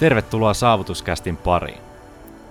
Tervetuloa 0.00 0.54
Saavutuskästin 0.54 1.36
pariin. 1.36 1.80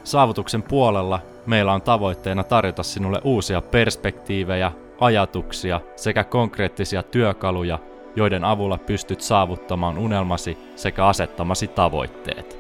Saavutuksen 0.04 0.64
puolella 0.64 1.20
meillä 1.46 1.74
on 1.74 1.82
tavoitteena 1.82 2.44
tarjota 2.44 2.84
sinulle 2.84 3.22
uusia 3.24 3.62
perspektiivejä, 3.62 4.72
ajatuksia 5.00 5.82
sekä 5.96 6.24
konkreettisia 6.24 7.04
työkaluja, 7.04 7.80
joiden 8.16 8.44
avulla 8.44 8.78
pystyt 8.78 9.22
saavuttamaan 9.22 9.98
unelmasi 9.98 10.58
sekä 10.76 11.08
asettamasi 11.08 11.68
tavoitteet. 11.68 12.60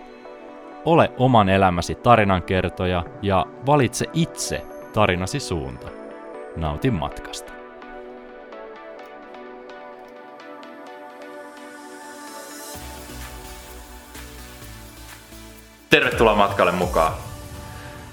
Ole 0.85 1.11
oman 1.17 1.49
elämäsi 1.49 1.95
tarinankertoja 1.95 3.03
ja 3.21 3.45
valitse 3.65 4.05
itse 4.13 4.65
tarinasi 4.93 5.39
suunta. 5.39 5.87
Nautin 6.55 6.93
matkasta. 6.93 7.48
Tervetuloa 15.89 16.35
matkalle 16.35 16.71
mukaan. 16.71 17.13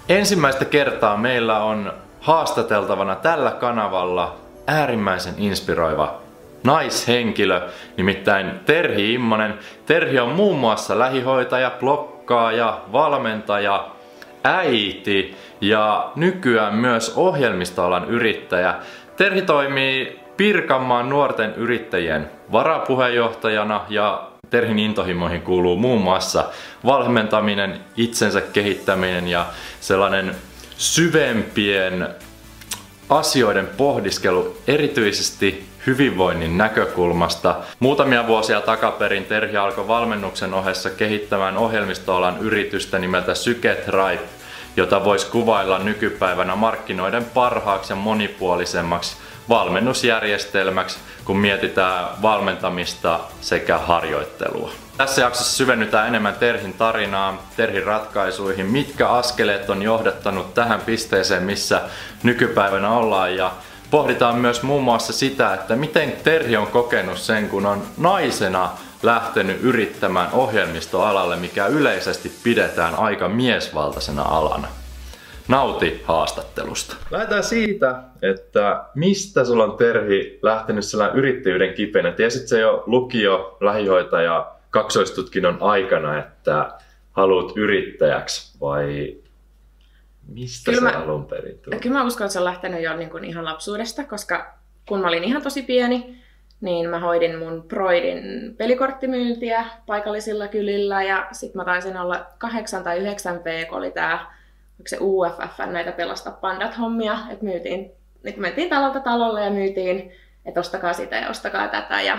Ensimmäistä 0.08 0.64
kertaa 0.64 1.16
meillä 1.16 1.62
on 1.62 1.92
haastateltavana 2.20 3.16
tällä 3.16 3.50
kanavalla 3.50 4.36
äärimmäisen 4.66 5.34
inspiroiva 5.38 6.18
naishenkilö, 6.64 7.68
nimittäin 7.96 8.60
Terhi 8.66 9.14
Immonen. 9.14 9.58
Terhi 9.86 10.18
on 10.18 10.28
muun 10.28 10.58
muassa 10.58 10.98
lähihoitaja, 10.98 11.70
blokkaaja, 11.80 12.80
valmentaja, 12.92 13.88
äiti 14.44 15.36
ja 15.60 16.12
nykyään 16.16 16.74
myös 16.74 17.12
ohjelmistoalan 17.16 18.04
yrittäjä. 18.04 18.74
Terhi 19.16 19.42
toimii 19.42 20.25
Pirkanmaan 20.36 21.08
nuorten 21.08 21.54
yrittäjien 21.54 22.30
varapuheenjohtajana 22.52 23.84
ja 23.88 24.30
Terhin 24.50 24.78
intohimoihin 24.78 25.42
kuuluu 25.42 25.76
muun 25.76 26.00
muassa 26.00 26.44
valmentaminen, 26.84 27.80
itsensä 27.96 28.40
kehittäminen 28.40 29.28
ja 29.28 29.46
sellainen 29.80 30.34
syvempien 30.76 32.08
asioiden 33.08 33.68
pohdiskelu 33.76 34.56
erityisesti 34.66 35.66
hyvinvoinnin 35.86 36.58
näkökulmasta. 36.58 37.54
Muutamia 37.80 38.26
vuosia 38.26 38.60
takaperin 38.60 39.24
Terhi 39.24 39.56
alkoi 39.56 39.88
valmennuksen 39.88 40.54
ohessa 40.54 40.90
kehittämään 40.90 41.56
ohjelmistoalan 41.56 42.38
yritystä 42.40 42.98
nimeltä 42.98 43.34
Syketribe, 43.34 44.20
jota 44.76 45.04
voisi 45.04 45.26
kuvailla 45.30 45.78
nykypäivänä 45.78 46.56
markkinoiden 46.56 47.24
parhaaksi 47.24 47.92
ja 47.92 47.96
monipuolisemmaksi 47.96 49.16
valmennusjärjestelmäksi, 49.48 50.98
kun 51.24 51.38
mietitään 51.38 52.22
valmentamista 52.22 53.20
sekä 53.40 53.78
harjoittelua. 53.78 54.70
Tässä 54.96 55.20
jaksossa 55.20 55.56
syvennytään 55.56 56.08
enemmän 56.08 56.34
Terhin 56.34 56.72
tarinaan, 56.72 57.38
Terhin 57.56 57.84
ratkaisuihin, 57.84 58.66
mitkä 58.66 59.08
askeleet 59.08 59.70
on 59.70 59.82
johdattanut 59.82 60.54
tähän 60.54 60.80
pisteeseen, 60.80 61.42
missä 61.42 61.80
nykypäivänä 62.22 62.90
ollaan 62.90 63.36
ja 63.36 63.52
pohditaan 63.90 64.36
myös 64.36 64.62
muun 64.62 64.82
muassa 64.82 65.12
sitä, 65.12 65.54
että 65.54 65.76
miten 65.76 66.12
Terhi 66.12 66.56
on 66.56 66.66
kokenut 66.66 67.18
sen, 67.18 67.48
kun 67.48 67.66
on 67.66 67.82
naisena 67.96 68.70
lähtenyt 69.02 69.60
yrittämään 69.60 70.28
ohjelmistoalalle, 70.32 71.36
mikä 71.36 71.66
yleisesti 71.66 72.32
pidetään 72.42 72.94
aika 72.94 73.28
miesvaltaisena 73.28 74.22
alana. 74.22 74.68
Nauti 75.48 76.02
haastattelusta. 76.04 76.96
Lähdetään 77.10 77.44
siitä, 77.44 78.02
että 78.22 78.84
mistä 78.94 79.44
sulla 79.44 79.64
on 79.64 79.76
Terhi 79.76 80.38
lähtenyt 80.42 80.84
sellainen 80.84 81.18
yrittäjyyden 81.18 81.74
kipenä? 81.74 82.12
Tiesit 82.12 82.48
se 82.48 82.60
jo 82.60 82.82
lukio, 82.86 83.56
lähihoitaja, 83.60 84.52
kaksoistutkinnon 84.70 85.58
aikana, 85.60 86.18
että 86.18 86.70
haluat 87.12 87.56
yrittäjäksi 87.56 88.58
vai 88.60 89.16
mistä 90.28 90.70
kyllä 90.70 90.90
se 90.90 90.96
mä, 90.96 91.02
alun 91.04 91.26
perin 91.26 91.58
tuli? 91.58 91.76
Kyllä 91.76 91.98
mä 91.98 92.04
uskon, 92.04 92.24
että 92.24 92.32
se 92.32 92.38
on 92.38 92.44
lähtenyt 92.44 92.82
jo 92.82 92.96
niin 92.96 93.10
kuin 93.10 93.24
ihan 93.24 93.44
lapsuudesta, 93.44 94.04
koska 94.04 94.54
kun 94.88 95.00
mä 95.00 95.08
olin 95.08 95.24
ihan 95.24 95.42
tosi 95.42 95.62
pieni, 95.62 96.22
niin 96.60 96.90
mä 96.90 96.98
hoidin 96.98 97.38
mun 97.38 97.64
Broidin 97.68 98.54
pelikorttimyyntiä 98.56 99.64
paikallisilla 99.86 100.48
kylillä 100.48 101.02
ja 101.02 101.28
sitten 101.32 101.60
mä 101.60 101.64
taisin 101.64 101.96
olla 101.96 102.26
8 102.38 102.84
tai 102.84 102.98
9 102.98 103.44
V, 103.44 103.66
kun 103.66 103.78
oli 103.78 103.90
tää 103.90 104.36
se 104.86 104.98
UFF 105.00 105.58
näitä 105.66 105.92
pelasta 105.92 106.30
pandat 106.30 106.78
hommia, 106.78 107.18
että 107.30 107.44
myytiin, 107.44 107.92
niin 108.24 108.40
mentiin 108.40 108.68
talolta 108.68 109.00
talolle 109.00 109.44
ja 109.44 109.50
myytiin, 109.50 110.12
että 110.44 110.60
ostakaa 110.60 110.92
sitä 110.92 111.16
ja 111.16 111.28
ostakaa 111.28 111.68
tätä 111.68 112.02
ja 112.02 112.18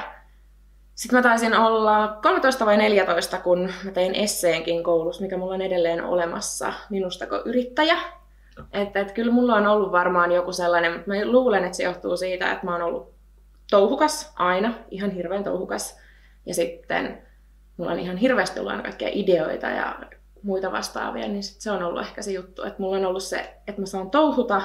sitten 0.96 1.18
mä 1.18 1.24
taisin 1.24 1.58
olla 1.58 2.20
13 2.22 2.66
vai 2.66 2.78
14, 2.78 3.38
kun 3.38 3.70
mä 3.84 3.92
tein 3.92 4.16
esseenkin 4.16 4.84
koulussa, 4.84 5.22
mikä 5.22 5.38
mulla 5.38 5.54
on 5.54 5.62
edelleen 5.62 6.04
olemassa, 6.04 6.74
minustako 6.90 7.42
yrittäjä. 7.46 7.98
Että, 8.74 9.00
että 9.00 9.14
kyllä 9.14 9.32
mulla 9.32 9.56
on 9.56 9.68
ollut 9.68 9.92
varmaan 9.92 10.32
joku 10.32 10.54
sellainen, 10.54 10.94
mutta 10.94 11.10
mä 11.12 11.26
luulen, 11.26 11.64
että 11.64 11.78
se 11.78 11.84
johtuu 11.84 12.18
siitä, 12.18 12.52
että 12.52 12.66
mä 12.66 12.72
oon 12.72 12.82
ollut 12.82 13.14
touhukas 13.70 14.34
aina, 14.36 14.74
ihan 14.92 15.12
hirveän 15.12 15.44
touhukas. 15.44 16.00
Ja 16.46 16.54
sitten 16.54 17.22
mulla 17.78 17.92
on 17.92 18.00
ihan 18.00 18.18
hirveästi 18.18 18.60
ollut 18.60 18.72
aina 18.72 18.84
kaikkia 18.84 19.10
ideoita 19.12 19.68
ja 19.68 20.00
muita 20.44 20.72
vastaavia, 20.72 21.28
niin 21.28 21.44
sit 21.44 21.62
se 21.62 21.72
on 21.72 21.84
ollut 21.84 22.02
ehkä 22.02 22.22
se 22.22 22.32
juttu, 22.32 22.64
että 22.64 22.82
mulla 22.82 22.98
on 22.98 23.06
ollut 23.06 23.24
se, 23.24 23.54
että 23.68 23.82
mä 23.82 23.86
saan 23.86 24.10
touhuta 24.10 24.62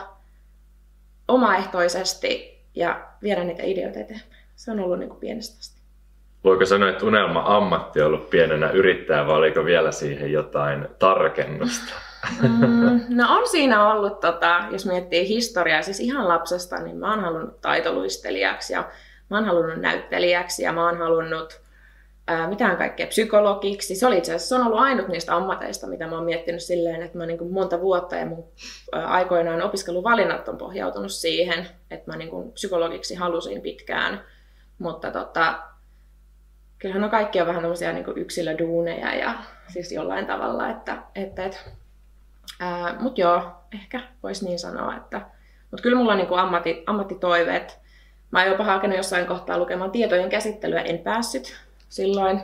omaehtoisesti 1.28 2.62
ja 2.74 3.06
viedä 3.22 3.44
niitä 3.44 3.62
ideoita 3.62 3.98
eteenpäin. 3.98 4.42
Se 4.56 4.70
on 4.70 4.80
ollut 4.80 4.98
niin 4.98 5.08
kuin 5.08 5.20
pienestä 5.20 5.56
asti. 5.58 5.82
Voiko 6.44 6.66
sanoa, 6.66 6.88
että 6.88 7.06
unelma-ammatti 7.06 8.00
on 8.00 8.06
ollut 8.06 8.30
pienenä 8.30 8.70
yrittäjä 8.70 9.26
vai 9.26 9.36
oliko 9.36 9.64
vielä 9.64 9.92
siihen 9.92 10.32
jotain 10.32 10.88
tarkennusta? 10.98 11.94
Mm, 12.42 13.00
no 13.08 13.38
on 13.38 13.48
siinä 13.48 13.92
ollut, 13.92 14.20
tota, 14.20 14.64
jos 14.70 14.86
miettii 14.86 15.28
historiaa, 15.28 15.82
siis 15.82 16.00
ihan 16.00 16.28
lapsesta, 16.28 16.78
niin 16.78 16.96
mä 16.96 17.10
oon 17.10 17.20
halunnut 17.20 17.60
taitoluistelijaksi 17.60 18.72
ja 18.72 18.84
mä 19.30 19.36
oon 19.36 19.46
halunnut 19.46 19.76
näyttelijäksi 19.78 20.62
ja 20.62 20.72
mä 20.72 20.86
oon 20.86 20.98
halunnut 20.98 21.61
ää, 22.26 22.48
mitään 22.48 22.76
kaikkea 22.76 23.06
psykologiksi. 23.06 23.94
Se 23.94 24.06
oli 24.06 24.18
itse 24.18 24.34
asiassa 24.34 24.48
se 24.48 24.60
on 24.60 24.66
ollut 24.66 24.80
ainut 24.80 25.08
niistä 25.08 25.36
ammateista, 25.36 25.86
mitä 25.86 26.06
mä 26.06 26.16
oon 26.16 26.24
miettinyt 26.24 26.62
silleen, 26.62 27.02
että 27.02 27.18
mä 27.18 27.26
niin 27.26 27.38
kuin 27.38 27.52
monta 27.52 27.80
vuotta 27.80 28.16
ja 28.16 28.26
mun 28.26 28.44
aikoinaan 28.92 29.62
opiskeluvalinnat 29.62 30.48
on 30.48 30.58
pohjautunut 30.58 31.12
siihen, 31.12 31.68
että 31.90 32.10
mä 32.10 32.16
niin 32.16 32.30
kuin 32.30 32.52
psykologiksi 32.52 33.14
halusin 33.14 33.62
pitkään. 33.62 34.20
Mutta 34.78 35.10
tota, 35.10 35.62
kyllähän 36.78 37.04
on 37.04 37.10
kaikki 37.10 37.40
on 37.40 37.46
vähän 37.46 37.62
tämmöisiä 37.62 37.92
niin 37.92 38.04
yksilöduuneja 38.16 39.14
ja 39.14 39.34
siis 39.68 39.92
jollain 39.92 40.26
tavalla, 40.26 40.70
että, 40.70 41.02
että, 41.14 41.44
että 41.44 41.58
mutta 43.00 43.20
joo, 43.20 43.42
ehkä 43.74 44.00
voisi 44.22 44.44
niin 44.44 44.58
sanoa, 44.58 44.96
että 44.96 45.20
mutta 45.70 45.82
kyllä 45.82 45.96
mulla 45.96 46.12
on 46.12 46.18
niin 46.18 46.38
ammatti, 46.38 46.82
ammattitoiveet. 46.86 47.78
Mä 48.30 48.40
oon 48.40 48.50
jopa 48.50 48.64
hakenut 48.64 48.96
jossain 48.96 49.26
kohtaa 49.26 49.58
lukemaan 49.58 49.90
tietojen 49.90 50.30
käsittelyä, 50.30 50.80
en 50.80 50.98
päässyt 50.98 51.56
silloin, 51.92 52.40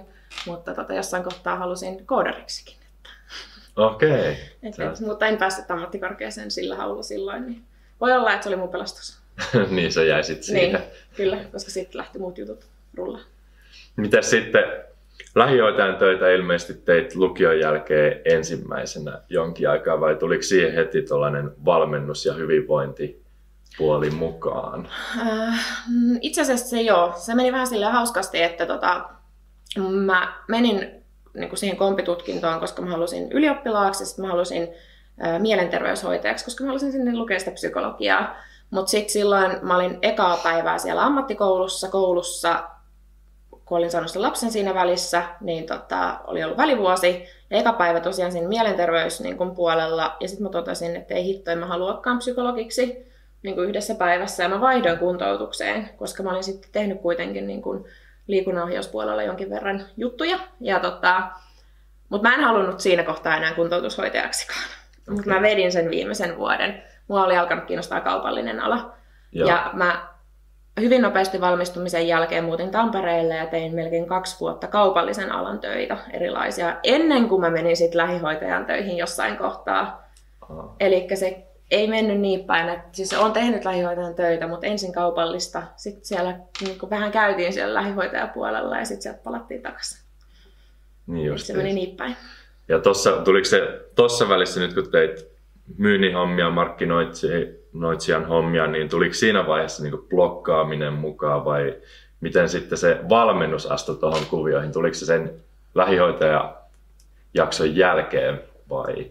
mutta 0.47 0.75
tota, 0.75 0.95
jossain 0.95 1.25
kohtaa 1.25 1.57
halusin 1.57 2.07
koodariksikin. 2.07 2.77
Okei. 3.77 4.37
Okay. 4.69 5.07
mutta 5.07 5.27
en 5.27 5.37
päässyt 5.37 5.71
ammattikorkeaseen 5.71 6.51
sillä 6.51 6.77
haululla 6.77 7.03
silloin, 7.03 7.47
niin 7.47 7.63
voi 8.01 8.13
olla, 8.13 8.33
että 8.33 8.43
se 8.45 8.49
oli 8.49 8.57
mun 8.57 8.69
pelastus. 8.69 9.19
niin, 9.71 9.93
sä 9.93 10.05
jäisit 10.05 10.43
siihen. 10.43 10.73
Niin, 10.73 10.91
kyllä, 11.17 11.37
koska 11.53 11.71
sitten 11.71 11.99
lähti 11.99 12.19
muut 12.19 12.39
jutut 12.39 12.65
rullaan. 12.95 13.25
Mitä 13.97 14.23
sitten 14.23 14.65
lähihoitajan 15.35 15.97
töitä 15.97 16.31
ilmeisesti 16.31 16.75
teit 16.75 17.15
lukion 17.15 17.61
jälkeen 17.61 18.21
ensimmäisenä 18.25 19.21
jonkin 19.29 19.71
aikaa 19.71 20.01
vai 20.01 20.15
tuliko 20.15 20.43
siihen 20.43 20.75
heti 20.75 21.03
tuollainen 21.03 21.51
valmennus 21.65 22.27
ja 22.27 22.35
hyvinvointi 22.35 23.23
puoli 23.79 24.11
mukaan? 24.11 24.89
Äh, 25.21 25.67
itse 26.21 26.41
asiassa 26.41 26.69
se 26.69 26.81
joo. 26.81 27.13
Se 27.17 27.35
meni 27.35 27.53
vähän 27.53 27.67
sille 27.67 27.87
hauskasti, 27.87 28.43
että 28.43 28.67
tota, 28.67 29.09
mä 29.83 30.35
menin 30.49 31.05
niin 31.35 31.49
kuin 31.49 31.59
siihen 31.59 31.77
kompitutkintoon, 31.77 32.61
koska 32.61 32.83
mä 32.83 32.91
halusin 32.91 33.33
ylioppilaaksi, 33.33 34.07
sitten 34.07 34.25
mä 34.25 34.31
halusin 34.31 34.69
äh, 35.25 35.41
mielenterveyshoitajaksi, 35.41 36.45
koska 36.45 36.65
mä 36.65 36.69
halusin 36.69 36.93
sinne 36.93 37.17
lukea 37.17 37.39
sitä 37.39 37.51
psykologiaa. 37.51 38.37
Mutta 38.71 38.91
sitten 38.91 39.13
silloin 39.13 39.59
mä 39.63 39.77
olin 39.77 39.99
ekaa 40.03 40.37
päivää 40.37 40.79
siellä 40.79 41.05
ammattikoulussa, 41.05 41.89
koulussa, 41.89 42.69
kun 43.51 43.79
olin 43.79 43.91
saanut 43.91 44.11
sen 44.11 44.23
lapsen 44.23 44.51
siinä 44.51 44.75
välissä, 44.75 45.23
niin 45.41 45.67
tota, 45.67 46.21
oli 46.27 46.45
ollut 46.45 46.59
välivuosi. 46.59 47.25
Ja 47.51 47.59
eka 47.59 47.73
päivä 47.73 48.01
tosiaan 48.01 48.33
siinä 48.33 48.49
mielenterveys 48.49 49.21
niin 49.21 49.39
kun 49.39 49.55
puolella. 49.55 50.17
Ja 50.21 50.29
sitten 50.29 50.47
mä 50.47 50.51
totesin, 50.51 50.97
että 50.97 51.15
ei 51.15 51.25
hitto, 51.25 51.51
en 51.51 51.59
mä 51.59 51.67
haluakaan 51.67 52.19
psykologiksi 52.19 53.07
niin 53.43 53.55
kuin 53.55 53.69
yhdessä 53.69 53.95
päivässä. 53.95 54.43
Ja 54.43 54.49
mä 54.49 54.61
vaihdoin 54.61 54.99
kuntoutukseen, 54.99 55.91
koska 55.97 56.23
mä 56.23 56.31
olin 56.31 56.45
sitten 56.45 56.71
tehnyt 56.73 57.01
kuitenkin 57.01 57.47
niin 57.47 57.63
kuin 57.63 57.85
liikunnanohjauspuolella 58.29 59.23
jonkin 59.23 59.51
verran 59.51 59.83
juttuja. 59.97 60.39
Ja 60.61 60.81
tota, 60.81 61.23
mutta 62.09 62.29
mä 62.29 62.35
en 62.35 62.45
halunnut 62.45 62.81
siinä 62.81 63.03
kohtaa 63.03 63.37
enää 63.37 63.55
kuntoutushoitajaksikaan. 63.55 64.65
Okay. 64.65 65.15
Mutta 65.15 65.31
mä 65.31 65.43
vedin 65.43 65.73
sen 65.73 65.91
viimeisen 65.91 66.39
vuoden. 66.39 66.83
Mua 67.09 67.25
oli 67.25 67.37
alkanut 67.37 67.65
kiinnostaa 67.65 68.01
kaupallinen 68.01 68.61
ala. 68.61 68.95
Ja, 69.33 69.47
ja 69.47 69.71
mä 69.73 70.09
hyvin 70.81 71.03
nopeasti 71.03 71.41
valmistumisen 71.41 72.09
jälkeen 72.09 72.45
muutin 72.45 72.71
Tampereelle 72.71 73.37
ja 73.37 73.47
tein 73.47 73.75
melkein 73.75 74.07
kaksi 74.07 74.41
vuotta 74.41 74.67
kaupallisen 74.67 75.33
alan 75.33 75.59
töitä 75.59 75.97
erilaisia, 76.13 76.77
ennen 76.83 77.29
kuin 77.29 77.41
mä 77.41 77.51
menin 77.51 77.77
sitten 77.77 77.99
lähihoitajan 77.99 78.67
töihin 78.67 78.97
jossain 78.97 79.37
kohtaa. 79.37 80.09
Oh. 80.51 80.77
Eli 80.81 81.07
se 81.15 81.48
ei 81.71 81.89
mennyt 81.89 82.21
niin 82.21 82.45
päin, 82.45 82.69
että 82.69 82.89
siis 82.93 83.15
on 83.15 83.33
tehnyt 83.33 83.65
lähihoitajan 83.65 84.15
töitä, 84.15 84.47
mutta 84.47 84.67
ensin 84.67 84.93
kaupallista. 84.93 85.63
Sitten 85.77 86.05
siellä 86.05 86.39
niin 86.61 86.79
vähän 86.91 87.13
käytiin 87.13 87.53
siellä 87.53 87.75
lähihoitajapuolella 87.75 88.79
ja 88.79 88.85
sitten 88.85 89.03
sieltä 89.03 89.21
palattiin 89.25 89.63
takaisin. 89.63 89.99
Niin 91.07 91.27
just 91.27 91.47
se 91.47 91.57
meni 91.57 91.73
niin 91.73 91.97
päin. 91.97 92.17
Ja 92.69 92.79
tossa, 92.79 93.13
tuliko 93.13 93.45
se 93.45 93.81
tuossa 93.95 94.29
välissä 94.29 94.61
nyt 94.61 94.75
kun 94.75 94.91
teit 94.91 95.27
myynnin 95.77 96.15
hommia, 96.15 96.51
markkinoitsijan 96.51 98.25
hommia, 98.29 98.67
niin 98.67 98.89
tuliko 98.89 99.15
siinä 99.15 99.47
vaiheessa 99.47 99.83
niin 99.83 99.99
blokkaaminen 100.09 100.93
mukaan 100.93 101.45
vai 101.45 101.75
miten 102.21 102.49
sitten 102.49 102.79
se 102.79 103.01
valmennus 103.09 103.67
astui 103.67 103.97
tuohon 103.97 104.27
kuvioihin? 104.27 104.73
Tuliko 104.73 104.95
se 104.95 105.07
sen 105.07 105.35
lähihoitajajakson 105.75 107.77
jälkeen 107.77 108.41
vai? 108.71 109.11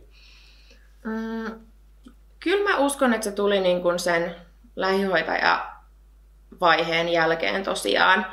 Mm, 1.03 1.51
kyllä 2.39 2.69
mä 2.69 2.77
uskon, 2.77 3.13
että 3.13 3.23
se 3.23 3.31
tuli 3.31 3.59
niin 3.59 3.81
kuin 3.81 3.99
sen 3.99 4.35
lähihoitajavaiheen 4.75 7.09
jälkeen 7.09 7.63
tosiaan, 7.63 8.25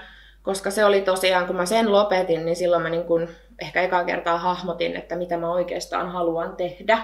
koska 0.43 0.71
se 0.71 0.85
oli 0.85 1.01
tosiaan, 1.01 1.47
kun 1.47 1.57
mä 1.57 1.67
sen 1.67 1.93
lopetin, 1.93 2.45
niin 2.45 2.57
silloin 2.57 2.83
mä 2.83 2.91
niin 2.91 3.05
kuin 3.05 3.29
ehkä 3.63 3.83
ekaa 3.83 4.05
kertaa 4.05 4.39
hahmotin, 4.39 4.97
että 4.97 5.17
mitä 5.17 5.37
mä 5.37 5.53
oikeastaan 5.53 6.13
haluan 6.13 6.57
tehdä. 6.57 6.99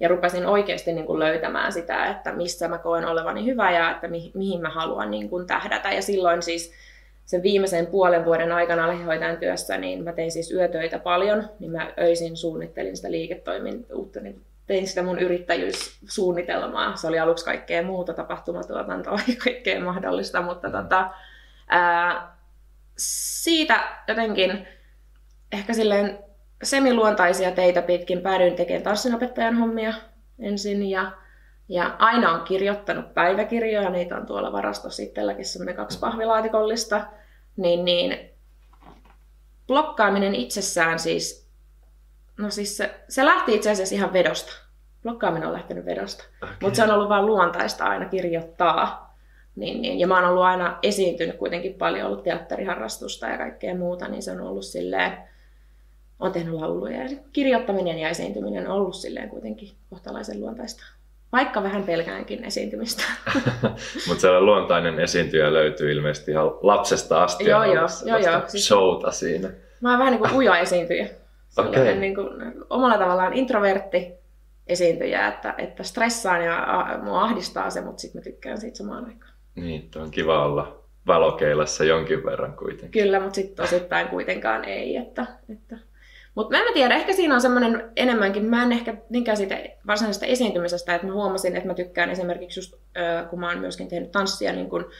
Ja 0.00 0.08
rupesin 0.08 0.46
oikeasti 0.46 0.92
niin 0.92 1.06
kuin 1.06 1.18
löytämään 1.18 1.72
sitä, 1.72 2.06
että 2.06 2.32
missä 2.32 2.68
mä 2.68 2.78
koen 2.78 3.06
olevani 3.06 3.46
hyvä 3.46 3.70
ja 3.70 3.90
että 3.90 4.08
mi- 4.08 4.32
mihin 4.34 4.60
mä 4.60 4.70
haluan 4.70 5.10
niin 5.10 5.30
kuin 5.30 5.46
tähdätä. 5.46 5.92
Ja 5.92 6.02
silloin 6.02 6.42
siis 6.42 6.72
sen 7.26 7.42
viimeisen 7.42 7.86
puolen 7.86 8.24
vuoden 8.24 8.52
aikana 8.52 8.88
lähihoitajan 8.88 9.36
työssä, 9.36 9.78
niin 9.78 10.04
mä 10.04 10.12
tein 10.12 10.30
siis 10.30 10.52
yötöitä 10.52 10.98
paljon, 10.98 11.48
niin 11.58 11.70
mä 11.70 11.92
öisin 11.98 12.36
suunnittelin 12.36 12.96
sitä 12.96 13.10
liiketoimintaa, 13.10 14.22
niin 14.22 14.42
tein 14.66 14.86
sitä 14.86 15.02
mun 15.02 15.18
yrittäjyyssuunnitelmaa. 15.18 16.96
Se 16.96 17.06
oli 17.06 17.18
aluksi 17.18 17.44
kaikkea 17.44 17.82
muuta, 17.82 18.12
tapahtumatuotantoa 18.14 19.18
ja 19.28 19.34
kaikkea 19.44 19.80
mahdollista, 19.80 20.42
mutta 20.42 20.70
tota, 20.70 21.10
ää, 21.68 22.36
siitä 22.96 23.84
jotenkin 24.08 24.66
ehkä 25.52 25.74
silleen 25.74 26.18
semiluontaisia 26.62 27.50
teitä 27.50 27.82
pitkin 27.82 28.20
päädyin 28.20 28.56
tekemään 28.56 28.82
tanssinopettajan 28.82 29.56
hommia 29.56 29.94
ensin 30.38 30.90
ja, 30.90 31.12
ja 31.68 31.96
aina 31.98 32.32
on 32.32 32.40
kirjoittanut 32.44 33.14
päiväkirjoja, 33.14 33.90
niitä 33.90 34.16
on 34.16 34.26
tuolla 34.26 34.52
varastossa 34.52 35.02
itselläkin 35.02 35.44
semmoinen 35.44 35.76
kaksi 35.76 35.98
pahvilaatikollista, 35.98 37.06
niin, 37.56 37.84
niin 37.84 38.30
blokkaaminen 39.66 40.34
itsessään 40.34 40.98
siis, 40.98 41.43
no 42.38 42.50
siis 42.50 42.76
se, 42.76 42.94
se 43.08 43.24
lähti 43.24 43.54
itse 43.54 43.70
asiassa 43.70 43.94
ihan 43.94 44.12
vedosta. 44.12 44.52
Blokkaaminen 45.02 45.48
on 45.48 45.54
lähtenyt 45.54 45.84
vedosta, 45.84 46.24
okay. 46.42 46.54
mutta 46.60 46.76
se 46.76 46.82
on 46.82 46.90
ollut 46.90 47.08
vain 47.08 47.26
luontaista 47.26 47.84
aina 47.84 48.08
kirjoittaa. 48.08 49.04
Niin, 49.56 49.82
niin. 49.82 50.00
Ja 50.00 50.06
mä 50.06 50.14
oon 50.14 50.28
ollut 50.28 50.44
aina 50.44 50.78
esiintynyt 50.82 51.36
kuitenkin 51.36 51.74
paljon, 51.74 52.06
ollut 52.06 52.22
teatteriharrastusta 52.22 53.26
ja 53.26 53.38
kaikkea 53.38 53.74
muuta, 53.74 54.08
niin 54.08 54.22
se 54.22 54.30
on 54.30 54.40
ollut 54.40 54.64
silleen, 54.64 55.12
on 56.20 56.32
tehnyt 56.32 56.54
lauluja 56.54 57.02
ja 57.02 57.16
kirjoittaminen 57.32 57.98
ja 57.98 58.08
esiintyminen 58.08 58.68
on 58.68 58.76
ollut 58.76 58.94
silleen 58.94 59.28
kuitenkin 59.28 59.70
kohtalaisen 59.90 60.40
luontaista. 60.40 60.84
Vaikka 61.32 61.62
vähän 61.62 61.82
pelkäänkin 61.82 62.44
esiintymistä. 62.44 63.02
Mutta 64.08 64.20
se 64.20 64.40
luontainen 64.40 65.00
esiintyjä 65.00 65.52
löytyy 65.52 65.92
ilmeisesti 65.92 66.30
ihan 66.30 66.46
lapsesta 66.62 67.24
asti. 67.24 67.44
Joo, 67.44 67.64
joo, 67.64 67.88
joo, 68.04 68.18
joo. 68.18 68.42
Siis 68.46 68.66
showta 68.66 69.10
siinä. 69.10 69.50
Mä 69.80 69.90
oon 69.90 69.98
vähän 69.98 70.12
niin 70.12 70.20
kuin 70.20 70.34
uja 70.34 70.58
esiintyjä. 70.58 71.08
Okay. 71.58 71.94
Niin 71.94 72.14
kuin, 72.14 72.28
omalla 72.70 72.98
tavallaan 72.98 73.32
introvertti 73.32 74.12
esiintyjä, 74.66 75.28
että, 75.28 75.54
että 75.58 75.82
stressaan 75.82 76.44
ja 76.44 76.98
mua 77.02 77.22
ahdistaa 77.22 77.70
se, 77.70 77.80
mutta 77.80 78.00
sitten 78.00 78.20
mä 78.20 78.24
tykkään 78.24 78.60
siitä 78.60 78.76
samaan 78.76 79.04
aikaan. 79.04 79.32
Niin, 79.54 79.90
on 79.96 80.10
kiva 80.10 80.44
olla 80.44 80.84
valokeilassa 81.06 81.84
jonkin 81.84 82.24
verran 82.24 82.56
kuitenkin. 82.56 83.02
Kyllä, 83.02 83.20
mutta 83.20 83.34
sitten 83.34 83.64
osittain 83.64 84.08
kuitenkaan 84.08 84.64
ei. 84.64 84.96
Että, 84.96 85.26
että 85.52 85.76
mutta 86.34 86.56
mä 86.56 86.62
en 86.62 86.74
tiedä, 86.74 86.94
ehkä 86.94 87.12
siinä 87.12 87.34
on 87.34 87.40
semmoinen 87.40 87.92
enemmänkin, 87.96 88.44
mä 88.44 88.62
en 88.62 88.72
ehkä 88.72 88.94
niinkään 89.10 89.36
siitä 89.36 89.58
varsinaisesta 89.86 90.26
esiintymisestä, 90.26 90.94
että 90.94 91.06
mä 91.06 91.12
huomasin, 91.12 91.56
että 91.56 91.68
mä 91.68 91.74
tykkään 91.74 92.10
esimerkiksi 92.10 92.60
just, 92.60 92.74
kun 93.30 93.40
mä 93.40 93.48
oon 93.48 93.58
myöskin 93.58 93.88
tehnyt 93.88 94.12
tanssia 94.12 94.52
niin 94.52 94.70
kun 94.70 94.90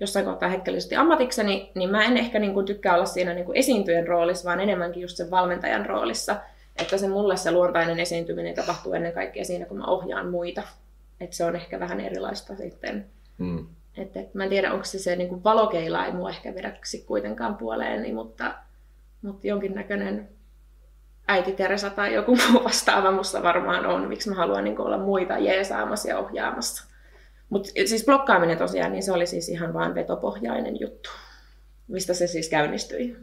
jossain 0.00 0.24
kohtaa 0.24 0.48
hetkellisesti 0.48 0.96
ammatikseni, 0.96 1.70
niin 1.74 1.90
mä 1.90 2.04
en 2.04 2.16
ehkä 2.16 2.38
niin 2.38 2.54
kun 2.54 2.64
tykkää 2.64 2.94
olla 2.94 3.06
siinä 3.06 3.34
niin 3.34 3.46
kun 3.46 3.56
esiintyjen 3.56 4.06
roolissa, 4.06 4.48
vaan 4.48 4.60
enemmänkin 4.60 5.02
just 5.02 5.16
sen 5.16 5.30
valmentajan 5.30 5.86
roolissa. 5.86 6.36
Että 6.76 6.98
se 6.98 7.08
mulle 7.08 7.36
se 7.36 7.52
luontainen 7.52 8.00
esiintyminen 8.00 8.54
tapahtuu 8.54 8.92
ennen 8.92 9.12
kaikkea 9.12 9.44
siinä, 9.44 9.66
kun 9.66 9.78
mä 9.78 9.84
ohjaan 9.84 10.30
muita. 10.30 10.62
Että 11.20 11.36
se 11.36 11.44
on 11.44 11.56
ehkä 11.56 11.80
vähän 11.80 12.00
erilaista 12.00 12.56
sitten. 12.56 13.06
Mm. 13.38 13.66
Että, 13.96 14.20
et, 14.20 14.34
mä 14.34 14.44
en 14.44 14.50
tiedä, 14.50 14.72
onko 14.72 14.84
se 14.84 14.98
se 14.98 15.16
niin 15.16 15.44
valokeila 15.44 16.06
ei 16.06 16.12
mua 16.12 16.30
ehkä 16.30 16.54
vedäksi 16.54 17.04
kuitenkaan 17.06 17.54
puoleeni, 17.54 18.12
mutta, 18.12 18.54
mutta 19.22 19.46
jonkinnäköinen 19.46 20.28
äiti 21.28 21.52
Teresa 21.52 21.90
tai 21.90 22.14
joku 22.14 22.36
muu 22.36 22.64
vastaava 22.64 23.10
musta 23.10 23.42
varmaan 23.42 23.86
on, 23.86 24.08
miksi 24.08 24.28
mä 24.28 24.34
haluan 24.34 24.64
niin 24.64 24.80
olla 24.80 24.98
muita 24.98 25.38
jeesaamassa 25.38 26.08
ja 26.08 26.18
ohjaamassa. 26.18 26.95
Mutta 27.48 27.70
siis 27.86 28.04
blokkaaminen 28.04 28.58
tosiaan, 28.58 28.92
niin 28.92 29.02
se 29.02 29.12
oli 29.12 29.26
siis 29.26 29.48
ihan 29.48 29.74
vain 29.74 29.94
vetopohjainen 29.94 30.80
juttu, 30.80 31.10
mistä 31.88 32.14
se 32.14 32.26
siis 32.26 32.48
käynnistyi. 32.48 33.16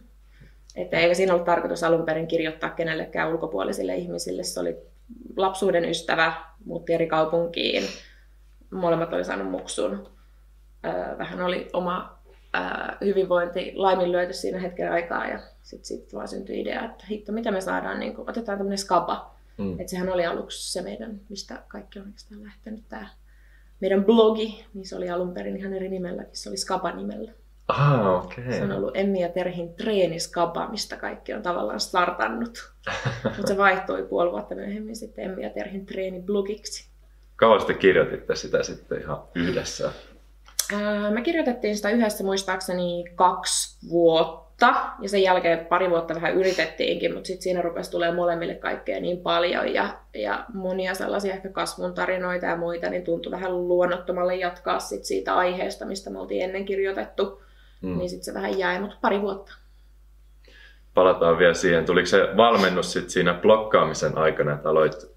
Että 0.76 0.98
eikä 0.98 1.14
siinä 1.14 1.34
ollut 1.34 1.46
tarkoitus 1.46 1.84
alun 1.84 2.06
perin 2.06 2.28
kirjoittaa 2.28 2.70
kenellekään 2.70 3.32
ulkopuolisille 3.32 3.96
ihmisille. 3.96 4.44
Se 4.44 4.60
oli 4.60 4.78
lapsuuden 5.38 5.86
ystävä, 5.86 6.34
muutti 6.66 6.94
eri 6.94 7.08
kaupunkiin. 7.08 7.84
Molemmat 8.72 9.14
oli 9.14 9.26
saanut 9.26 9.52
muksun. 9.52 10.10
Vähän 11.18 11.42
oli 11.42 11.70
oma 11.74 12.20
hyvinvointi 13.02 13.72
laiminlyöty 13.76 14.34
siinä 14.34 14.60
hetken 14.60 14.92
aikaa 14.92 15.28
ja 15.28 15.40
sitten 15.64 15.86
sit 15.86 16.14
vaan 16.14 16.28
syntyi 16.28 16.62
idea, 16.62 16.86
että 16.86 17.06
hitto, 17.10 17.32
mitä 17.32 17.52
me 17.52 17.62
saadaan, 17.62 18.00
niin 18.00 18.16
kuin, 18.16 18.30
otetaan 18.30 18.58
tämmöinen 18.58 18.78
skapa. 18.78 19.36
Mm. 19.58 19.80
Että 19.80 19.92
sehän 19.92 20.10
oli 20.10 20.26
aluksi 20.26 20.72
se 20.72 20.82
meidän, 20.82 21.20
mistä 21.30 21.64
kaikki 21.68 22.00
on 22.00 22.06
oikeastaan 22.06 22.44
lähtenyt, 22.44 22.84
tämä 22.90 23.08
meidän 23.84 24.06
blogi, 24.06 24.66
niin 24.74 24.88
se 24.88 24.96
oli 24.96 25.10
alun 25.10 25.34
perin 25.34 25.58
ihan 25.58 25.74
eri 25.74 25.90
nimelläkin, 25.90 26.38
se 26.38 26.50
oli 26.50 26.58
Skapa 26.58 26.92
nimellä. 26.92 27.32
Ah, 27.68 28.24
okei. 28.26 28.44
Okay. 28.44 28.58
Se 28.58 28.64
on 28.64 28.72
ollut 28.72 28.98
Emmi 28.98 29.22
ja 29.22 29.30
Terhin 29.30 29.74
treeniskapa, 29.74 30.68
mistä 30.68 30.98
kaikki 30.98 31.34
on 31.34 31.42
tavallaan 31.42 31.80
startannut. 31.80 32.74
Mutta 33.38 33.48
se 33.48 33.58
vaihtui 33.58 34.04
puoli 34.04 34.32
vuotta 34.32 34.56
myöhemmin 34.56 34.96
sitten 34.96 35.26
Emmi 35.26 35.44
ja 35.44 35.50
Terhin 35.50 35.86
treeniblogiksi. 35.86 36.90
Kauan 37.36 37.60
sitten 37.60 37.78
kirjoititte 37.78 38.36
sitä 38.36 38.64
sitten 38.64 39.02
ihan 39.02 39.24
yhdessä? 39.36 39.92
Me 41.10 41.22
kirjoitettiin 41.22 41.76
sitä 41.76 41.90
yhdessä 41.90 42.24
muistaakseni 42.24 43.04
kaksi 43.16 43.90
vuotta 43.90 44.43
ja 45.02 45.10
sen 45.10 45.24
jälkeen 45.24 45.66
pari 45.66 45.90
vuotta 45.90 46.16
vähän 46.16 46.34
yritettiinkin, 46.34 47.14
mutta 47.14 47.28
sitten 47.28 47.42
siinä 47.44 47.62
rupesi 47.62 47.92
tulee 47.92 48.12
molemmille 48.12 48.56
kaikkea 48.56 49.00
niin 49.00 49.18
paljon 49.18 49.74
ja, 49.74 49.98
ja 50.14 50.46
monia 50.54 50.94
sellaisia 50.94 51.34
ehkä 51.34 51.50
kasvun 51.50 51.94
tarinoita 51.94 52.46
ja 52.46 52.58
muita, 52.58 52.90
niin 52.90 53.04
tuntui 53.04 53.32
vähän 53.32 53.68
luonnottomalle 53.68 54.36
jatkaa 54.36 54.80
sit 54.80 55.06
siitä 55.06 55.36
aiheesta, 55.36 55.86
mistä 55.86 56.10
me 56.10 56.20
oltiin 56.20 56.44
ennen 56.44 56.66
kirjoitettu, 56.66 57.42
mm. 57.82 57.98
niin 57.98 58.10
sitten 58.10 58.26
se 58.26 58.34
vähän 58.34 58.60
jäi, 58.60 58.80
mutta 58.80 58.98
pari 59.02 59.22
vuotta. 59.22 59.54
Palataan 60.94 61.38
vielä 61.38 61.54
siihen. 61.54 61.86
Tuliko 61.86 62.06
se 62.06 62.28
valmennus 62.38 62.94
sit 62.94 63.10
siinä 63.10 63.34
blokkaamisen 63.34 64.18
aikana, 64.18 64.54
että 64.54 64.70
aloit 64.70 65.14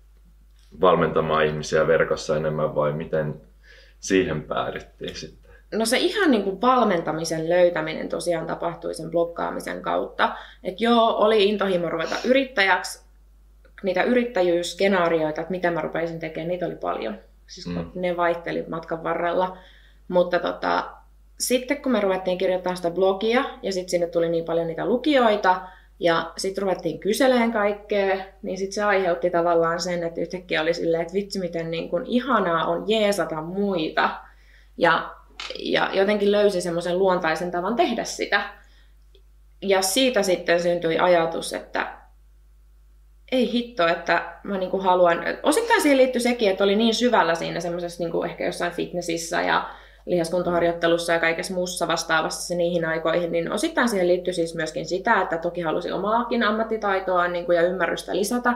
valmentamaan 0.81 1.47
ihmisiä 1.47 1.87
verkossa 1.87 2.37
enemmän 2.37 2.75
vai 2.75 2.93
miten 2.93 3.41
siihen 4.01 4.43
päädyttiin 4.43 5.17
sitten? 5.17 5.46
No 5.75 5.87
se 5.87 5.99
ihan 5.99 6.31
niin 6.31 6.45
kuin 6.45 6.61
valmentamisen 6.61 7.49
löytäminen 7.49 8.09
tosiaan 8.09 8.47
tapahtui 8.47 8.95
sen 8.95 9.11
blokkaamisen 9.11 9.83
kautta. 9.83 10.37
Että 10.65 10.85
joo, 10.85 11.17
oli 11.17 11.45
intohimo 11.49 11.89
ruveta 11.89 12.17
yrittäjäksi, 12.25 13.05
niitä 13.83 14.03
yrittäjyysskenaarioita, 14.03 15.41
että 15.41 15.51
mitä 15.51 15.71
mä 15.71 15.81
rupeisin 15.81 16.19
tekemään, 16.21 16.49
niitä 16.49 16.67
oli 16.67 16.77
paljon. 16.77 17.19
Siis 17.47 17.67
mm. 17.67 17.91
ne 17.95 18.17
vaihteli 18.17 18.65
matkan 18.69 19.05
varrella. 19.05 19.59
Mutta 20.09 20.39
tota, 20.39 20.91
sitten 21.39 21.83
kun 21.83 21.93
me 21.93 22.01
ruvettiin 22.01 22.39
kirjoittamaan 22.39 22.77
sitä 22.77 22.91
blogia 22.91 23.45
ja 23.63 23.73
sitten 23.73 23.91
sinne 23.91 24.07
tuli 24.07 24.29
niin 24.29 24.45
paljon 24.45 24.67
niitä 24.67 24.87
lukijoita, 24.87 25.61
ja 26.01 26.33
sitten 26.37 26.63
ruvettiin 26.63 26.99
kyseleen 26.99 27.53
kaikkea, 27.53 28.17
niin 28.43 28.59
sitten 28.59 28.73
se 28.73 28.83
aiheutti 28.83 29.31
tavallaan 29.31 29.81
sen, 29.81 30.03
että 30.03 30.21
yhtäkkiä 30.21 30.63
oli 30.63 30.75
silleen, 30.75 31.03
että 31.03 31.15
vitsi 31.15 31.39
miten 31.39 31.71
niin 31.71 31.89
kun 31.89 32.07
ihanaa 32.07 32.67
on 32.67 32.85
jeesata 32.87 33.43
muita. 33.43 34.11
Ja, 34.77 35.16
ja 35.59 35.91
jotenkin 35.93 36.33
löysi 36.33 36.61
semmoisen 36.61 36.99
luontaisen 36.99 37.51
tavan 37.51 37.77
tehdä 37.77 38.05
sitä. 38.05 38.41
Ja 39.63 39.83
siitä 39.83 40.23
sitten 40.23 40.63
syntyi 40.63 40.99
ajatus, 40.99 41.53
että 41.53 41.97
ei 43.33 43.53
hitto, 43.53 43.87
että 43.87 44.39
mä 44.45 44.59
niin 44.59 44.81
haluan... 44.81 45.19
Osittain 45.43 45.83
siihen 45.83 45.99
liittyi 45.99 46.21
sekin, 46.21 46.51
että 46.51 46.65
oli 46.65 46.77
niin 46.77 46.95
syvällä 46.95 47.35
siinä 47.35 47.61
semmoisessa 47.61 48.05
niin 48.05 48.27
ehkä 48.31 48.45
jossain 48.45 48.73
fitnessissä 48.73 49.43
ja 49.43 49.71
lihaskuntoharjoittelussa 50.07 51.13
ja 51.13 51.19
kaikessa 51.19 51.55
muussa 51.55 51.89
vastaavassa 51.89 52.55
niihin 52.55 52.85
aikoihin, 52.85 53.33
niin 53.33 53.53
osittain 53.53 53.89
siihen 53.89 54.09
liittyy 54.09 54.33
siis 54.33 54.55
myöskin 54.55 54.87
sitä, 54.87 55.21
että 55.21 55.39
toki 55.39 55.61
halusi 55.61 55.93
omaakin 55.93 56.43
ammattitaitoa 56.43 57.29
niin 57.29 57.47
kuin, 57.47 57.57
ja 57.57 57.63
ymmärrystä 57.63 58.17
lisätä, 58.17 58.55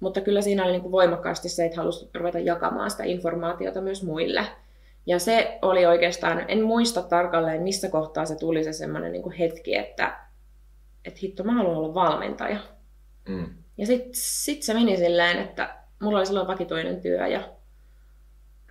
mutta 0.00 0.20
kyllä 0.20 0.40
siinä 0.40 0.64
oli 0.64 0.72
niin 0.72 0.82
kuin 0.82 0.92
voimakkaasti 0.92 1.48
se, 1.48 1.64
että 1.64 1.76
halusi 1.76 2.10
ruveta 2.14 2.38
jakamaan 2.38 2.90
sitä 2.90 3.04
informaatiota 3.04 3.80
myös 3.80 4.02
muille. 4.02 4.46
Ja 5.06 5.18
se 5.18 5.58
oli 5.62 5.86
oikeastaan, 5.86 6.44
en 6.48 6.62
muista 6.62 7.02
tarkalleen 7.02 7.62
missä 7.62 7.88
kohtaa 7.88 8.24
se 8.24 8.36
tuli 8.36 8.64
se 8.64 8.72
semmoinen 8.72 9.12
niin 9.12 9.32
hetki, 9.32 9.74
että, 9.74 10.18
että 11.04 11.20
hitto, 11.22 11.44
mä 11.44 11.52
haluan 11.52 11.76
olla 11.76 11.94
valmentaja. 11.94 12.58
Mm. 13.28 13.46
Ja 13.78 13.86
sitten 13.86 14.10
sit 14.14 14.62
se 14.62 14.74
meni 14.74 14.96
silleen, 14.96 15.38
että 15.38 15.76
mulla 16.02 16.18
oli 16.18 16.26
silloin 16.26 16.46
vakitoinen 16.46 17.00
työ 17.00 17.26
ja 17.26 17.48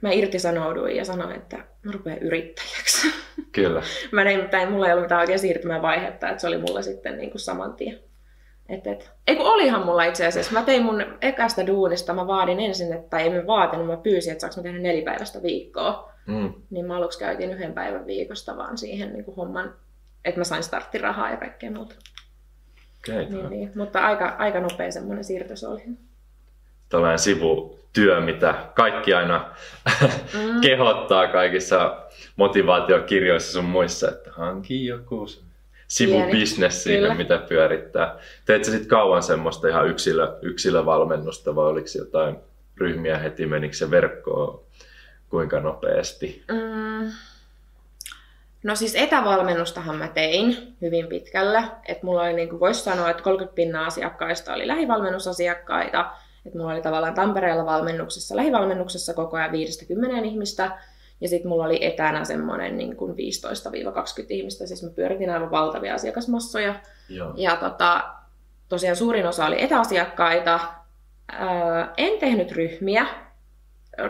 mä 0.01 0.12
irtisanouduin 0.12 0.95
ja 0.95 1.05
sanoin, 1.05 1.36
että 1.36 1.57
mä 1.57 1.91
rupean 1.91 2.17
yrittäjäksi. 2.17 3.07
Kyllä. 3.51 3.81
mä 4.12 4.24
näin, 4.24 4.50
tai 4.50 4.69
mulla 4.69 4.88
ei 4.88 4.93
ollut 4.93 5.05
mitään 5.05 5.21
oikein 5.21 5.39
siirtymävaihetta, 5.39 6.29
että 6.29 6.41
se 6.41 6.48
oli 6.48 6.57
mulla 6.57 6.81
sitten 6.81 7.17
niin 7.17 7.31
kuin 7.31 7.41
saman 7.41 7.74
tien. 7.74 8.00
Et, 8.69 8.88
et. 8.88 9.12
Ei 9.27 9.36
kun 9.36 9.45
olihan 9.45 9.86
mulla 9.86 10.03
itse 10.03 10.27
asiassa. 10.27 10.53
Mä 10.53 10.62
tein 10.62 10.83
mun 10.83 11.05
ekasta 11.21 11.67
duunista, 11.67 12.13
mä 12.13 12.27
vaadin 12.27 12.59
ensin, 12.59 12.93
että, 12.93 13.09
tai 13.09 13.27
en 13.27 13.48
vaatinut, 13.48 13.88
mä 13.88 13.98
pyysin, 13.98 14.31
että 14.31 14.41
saanko 14.41 14.57
mä 14.57 14.63
tehdä 14.63 14.79
nelipäiväistä 14.79 15.43
viikkoa. 15.43 16.12
Mm. 16.29 16.53
Niin 16.69 16.86
mä 16.86 16.98
aluksi 16.98 17.19
käytin 17.19 17.51
yhden 17.51 17.74
päivän 17.74 18.07
viikosta 18.07 18.57
vaan 18.57 18.77
siihen 18.77 19.13
niin 19.13 19.25
kuin 19.25 19.36
homman, 19.36 19.74
että 20.25 20.39
mä 20.39 20.43
sain 20.43 20.63
starttirahaa 20.63 21.31
ja 21.31 21.38
kaikkea 21.38 21.71
muuta. 21.71 21.95
Okay, 23.09 23.25
niin, 23.25 23.50
niin. 23.50 23.71
Mutta 23.75 24.00
aika, 24.00 24.36
aika 24.38 24.59
nopea 24.59 24.91
semmoinen 24.91 25.24
siirto 25.24 25.55
se 25.55 25.67
oli. 25.67 25.81
Tällainen 26.89 27.19
sivutyö, 27.19 28.21
mitä 28.21 28.55
kaikki 28.75 29.13
aina 29.13 29.55
mm. 30.33 30.62
kehottaa 30.67 31.27
kaikissa 31.27 32.07
motivaatiokirjoissa 32.36 33.51
sun 33.51 33.65
muissa, 33.65 34.09
että 34.09 34.31
hanki 34.31 34.86
joku 34.86 35.25
sivubisnes 35.88 36.83
Kyllä. 36.83 37.15
mitä 37.15 37.38
pyörittää. 37.38 38.19
Teet 38.45 38.65
sä 38.65 38.71
sitten 38.71 38.89
kauan 38.89 39.24
semmoista 39.24 39.67
ihan 39.67 39.88
yksilö, 39.88 40.38
yksilövalmennusta 40.41 41.55
vai 41.55 41.65
oliko 41.65 41.88
jotain 41.98 42.38
ryhmiä 42.77 43.17
heti, 43.17 43.45
menikö 43.45 43.75
se 43.75 43.91
verkkoon 43.91 44.63
kuinka 45.29 45.59
nopeasti? 45.59 46.43
Mm. 46.48 47.12
No 48.63 48.75
siis 48.75 48.95
etävalmennustahan 48.95 49.95
mä 49.95 50.07
tein 50.07 50.75
hyvin 50.81 51.07
pitkälle. 51.07 51.63
Että 51.86 52.05
mulla 52.05 52.21
oli, 52.21 52.33
niin 52.33 52.50
kuin 52.50 52.59
voisi 52.59 52.83
sanoa, 52.83 53.09
että 53.09 53.24
30 53.24 53.55
pinnaa 53.55 53.86
asiakkaista 53.86 54.53
oli 54.53 54.67
lähivalmennusasiakkaita. 54.67 56.12
Että 56.45 56.57
mulla 56.57 56.74
oli 56.74 56.81
tavallaan 56.81 57.13
Tampereella 57.13 57.65
valmennuksessa, 57.65 58.36
lähivalmennuksessa 58.36 59.13
koko 59.13 59.38
ajan 59.38 59.51
50 59.51 60.27
ihmistä. 60.27 60.77
Ja 61.21 61.27
sitten 61.27 61.50
mulla 61.50 61.65
oli 61.65 61.86
etänä 61.86 62.24
semmoinen 62.24 62.77
niin 62.77 62.95
kuin 62.95 63.12
15-20 63.12 63.15
ihmistä, 64.29 64.65
siis 64.65 64.83
mä 64.83 64.89
pyöritin 64.89 65.29
aivan 65.29 65.51
valtavia 65.51 65.95
asiakasmassoja. 65.95 66.75
Joo. 67.09 67.33
Ja 67.38 67.55
tota, 67.55 68.03
tosiaan 68.69 68.95
suurin 68.95 69.25
osa 69.25 69.45
oli 69.45 69.62
etäasiakkaita. 69.63 70.59
Öö, 71.33 71.86
en 71.98 72.19
tehnyt 72.19 72.51
ryhmiä. 72.51 73.05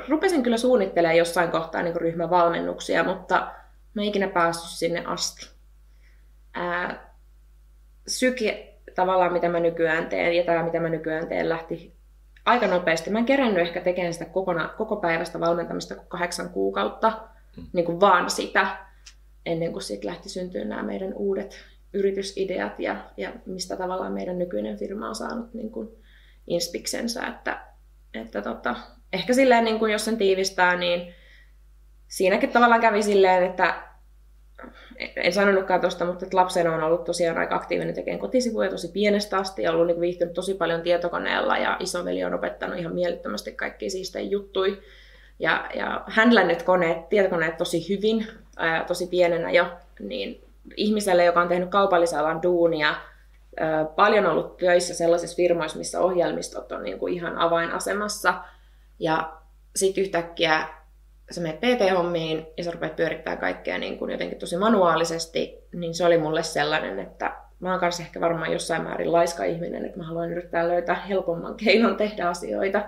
Rupesin 0.10 0.44
kyllä 0.44 0.58
suunnittelemaan 0.58 1.18
jossain 1.18 1.52
kohtaa 1.52 1.84
niin 1.84 1.96
ryhmävalmennuksia, 1.96 3.04
mutta 3.04 3.52
mä 3.94 4.04
ikinä 4.04 4.28
päässyt 4.28 4.70
sinne 4.70 5.04
asti. 5.06 5.50
Öö, 6.58 6.96
syke 8.08 8.74
tavallaan, 8.96 9.34
mitä 9.34 9.50
mä 9.50 9.60
nykyään 9.60 10.10
teen, 10.10 10.34
ja 10.34 10.44
tämä, 10.44 10.64
mitä 10.64 10.80
mä 10.80 10.90
nykyään 10.90 11.28
teen, 11.28 11.50
lähti 11.50 12.00
aika 12.46 12.68
nopeasti. 12.68 13.10
Mä 13.10 13.20
en 13.20 13.26
kerännyt 13.26 13.62
ehkä 13.62 13.82
tekemään 13.82 14.14
sitä 14.14 14.26
kokona, 14.26 14.68
koko 14.78 14.96
päivästä 14.96 15.40
valmentamista 15.40 15.96
kuin 15.96 16.08
kahdeksan 16.08 16.50
kuukautta, 16.50 17.22
mm. 17.58 17.66
niin 17.74 17.86
kuin 17.86 18.00
vaan 18.00 18.30
sitä, 18.30 18.78
ennen 19.46 19.72
kuin 19.72 19.84
siitä 19.84 20.08
lähti 20.08 20.30
syntyä 20.30 20.66
nämä 20.66 20.84
meidän 20.84 21.14
uudet 21.14 21.56
yritysideat 21.94 22.80
ja, 22.80 22.96
ja 23.18 23.34
mistä 23.46 23.78
tavallaan 23.78 24.14
meidän 24.14 24.40
nykyinen 24.40 24.78
firma 24.78 25.10
on 25.10 25.16
saanut 25.16 25.54
niin 25.54 25.72
kuin 25.72 25.90
inspiksensä. 26.48 27.28
Että, 27.28 27.66
että 28.14 28.42
tota, 28.42 28.76
ehkä 29.14 29.34
silleen, 29.34 29.66
niin 29.66 29.80
kuin 29.80 29.92
jos 29.92 30.06
sen 30.06 30.18
tiivistää, 30.18 30.76
niin 30.76 31.14
siinäkin 32.08 32.50
tavallaan 32.50 32.82
kävi 32.82 33.04
silleen, 33.04 33.44
että 33.44 33.90
en 35.16 35.34
sanonutkaan 35.34 35.82
tuosta, 35.82 36.06
mutta 36.06 36.26
että 36.26 36.38
lapsena 36.38 36.76
on 36.76 36.84
ollut 36.84 37.04
tosiaan 37.04 37.38
aika 37.38 37.56
aktiivinen 37.56 37.96
tekemään 37.96 38.20
kotisivuja 38.20 38.70
tosi 38.70 38.88
pienestä 38.88 39.38
asti 39.38 39.64
ja 39.64 39.72
ollut 39.72 39.88
niin 39.88 40.02
viihtynyt 40.02 40.34
tosi 40.34 40.54
paljon 40.54 40.82
tietokoneella 40.82 41.58
ja 41.58 41.78
isoveli 41.80 42.24
on 42.24 42.34
opettanut 42.34 42.78
ihan 42.78 42.94
mielettömästi 42.94 43.52
kaikki 43.52 43.90
siistejä 43.90 44.30
juttui. 44.30 44.82
Ja, 45.40 45.70
ja 45.76 46.04
händlännyt 46.08 46.64
koneet, 46.64 47.10
tietokoneet 47.10 47.58
tosi 47.58 47.90
hyvin, 47.90 48.28
ää, 48.58 48.84
tosi 48.84 49.08
pienenä 49.08 49.52
jo, 49.52 49.66
niin 50.00 50.44
ihmiselle, 50.76 51.26
joka 51.26 51.42
on 51.42 51.48
tehnyt 51.48 51.70
kaupallisalan 51.70 52.44
duunia, 52.44 52.96
ää, 53.60 53.86
paljon 53.86 54.26
ollut 54.26 54.58
töissä 54.58 54.94
sellaisissa 54.94 55.36
firmoissa, 55.36 55.78
missä 55.78 56.00
ohjelmistot 56.00 56.72
on 56.72 56.84
niin 56.84 57.00
kuin 57.00 57.14
ihan 57.14 57.38
avainasemassa. 57.38 58.34
Ja 59.00 59.38
sitten 59.76 60.04
yhtäkkiä 60.04 60.68
sä 61.32 61.42
menet 61.42 61.60
PT-hommiin 61.60 62.48
ja 62.58 62.64
sä 62.64 62.72
rupeat 62.72 62.96
pyörittää 62.96 63.36
kaikkea 63.36 63.78
niin 63.78 63.98
kuin 63.98 64.12
jotenkin 64.12 64.40
tosi 64.40 64.58
manuaalisesti, 64.58 65.68
niin 65.74 65.96
se 65.96 66.06
oli 66.06 66.18
mulle 66.18 66.44
sellainen, 66.44 67.00
että 67.00 67.36
mä 67.60 67.72
oon 67.72 67.80
kanssa 67.80 68.04
ehkä 68.04 68.22
varmaan 68.22 68.52
jossain 68.52 68.84
määrin 68.84 69.12
laiska 69.12 69.44
ihminen, 69.44 69.86
että 69.86 69.98
mä 69.98 70.04
haluan 70.04 70.32
yrittää 70.32 70.68
löytää 70.68 70.96
helpomman 70.96 71.56
keinon 71.56 71.98
tehdä 71.98 72.30
asioita. 72.30 72.86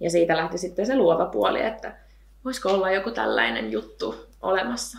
Ja 0.00 0.10
siitä 0.10 0.36
lähti 0.36 0.58
sitten 0.58 0.86
se 0.86 0.96
luova 0.96 1.26
puoli, 1.26 1.62
että 1.62 1.96
voisiko 2.44 2.68
olla 2.68 2.90
joku 2.90 3.10
tällainen 3.10 3.72
juttu 3.72 4.26
olemassa 4.42 4.98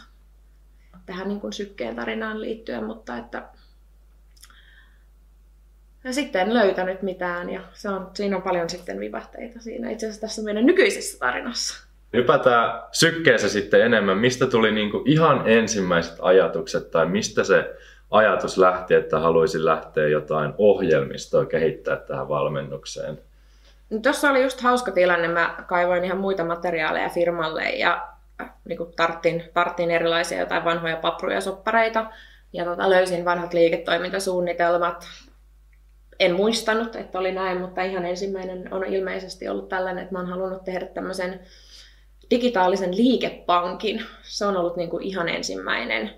tähän 1.06 1.28
niin 1.28 1.42
kuin 1.42 1.54
sykkeen 1.54 1.96
tarinaan 1.96 2.42
liittyen, 2.42 2.84
mutta 2.84 3.18
että 3.18 3.44
ja 6.06 6.14
sitten 6.14 6.42
en 6.42 6.54
löytänyt 6.54 7.02
mitään 7.02 7.50
ja 7.50 7.62
se 7.74 7.90
on, 7.90 8.12
siinä 8.14 8.38
on 8.38 8.42
paljon 8.42 8.70
sitten 8.70 9.00
vivahteita 9.00 9.60
siinä 9.60 9.90
itse 9.90 10.06
asiassa 10.06 10.22
tässä 10.22 10.42
meidän 10.42 10.66
nykyisessä 10.66 11.20
tarinassa. 11.20 11.86
Hypätään 12.14 12.82
sykkeessä 12.92 13.50
sitten 13.50 13.82
enemmän. 13.82 14.18
Mistä 14.18 14.48
tuli 14.48 14.72
niinku 14.72 15.04
ihan 15.06 15.42
ensimmäiset 15.46 16.16
ajatukset 16.22 16.92
tai 16.92 17.06
mistä 17.06 17.44
se 17.44 17.76
ajatus 18.12 18.58
lähti, 18.58 18.94
että 18.94 19.20
haluaisin 19.20 19.66
lähteä 19.66 20.08
jotain 20.08 20.54
ohjelmistoa 20.58 21.46
kehittää 21.46 21.96
tähän 21.96 22.30
valmennukseen? 22.30 23.20
No, 23.90 24.00
Tuossa 24.00 24.30
oli 24.30 24.44
just 24.44 24.62
hauska 24.62 24.92
tilanne. 24.92 25.28
Mä 25.28 25.56
kaivoin 25.68 26.06
ihan 26.06 26.18
muita 26.18 26.44
materiaaleja 26.44 27.10
firmalle 27.10 27.70
ja 27.70 28.08
äh, 28.42 28.54
niin 28.66 28.78
kuin 28.78 28.94
tarttin, 28.96 29.44
tarttin 29.54 29.92
erilaisia 29.92 30.40
jotain 30.40 30.66
vanhoja 30.66 30.98
papruja 30.98 31.42
soppareita. 31.42 32.06
Ja 32.54 32.66
tota, 32.66 32.90
löysin 32.90 33.26
vanhat 33.26 33.54
liiketoimintasuunnitelmat. 33.54 35.08
En 36.20 36.36
muistanut, 36.36 36.96
että 36.96 37.20
oli 37.20 37.32
näin, 37.32 37.62
mutta 37.62 37.84
ihan 37.84 38.06
ensimmäinen 38.06 38.74
on 38.74 38.84
ilmeisesti 38.84 39.48
ollut 39.48 39.70
tällainen, 39.70 40.04
että 40.04 40.14
mä 40.14 40.20
oon 40.20 40.30
halunnut 40.30 40.64
tehdä 40.64 40.86
tämmöisen 40.86 41.40
digitaalisen 42.32 42.98
liikepankin. 42.98 44.04
Se 44.24 44.46
on 44.46 44.58
ollut 44.58 44.76
niin 44.76 44.90
kuin 44.90 45.04
ihan 45.04 45.30
ensimmäinen. 45.30 46.12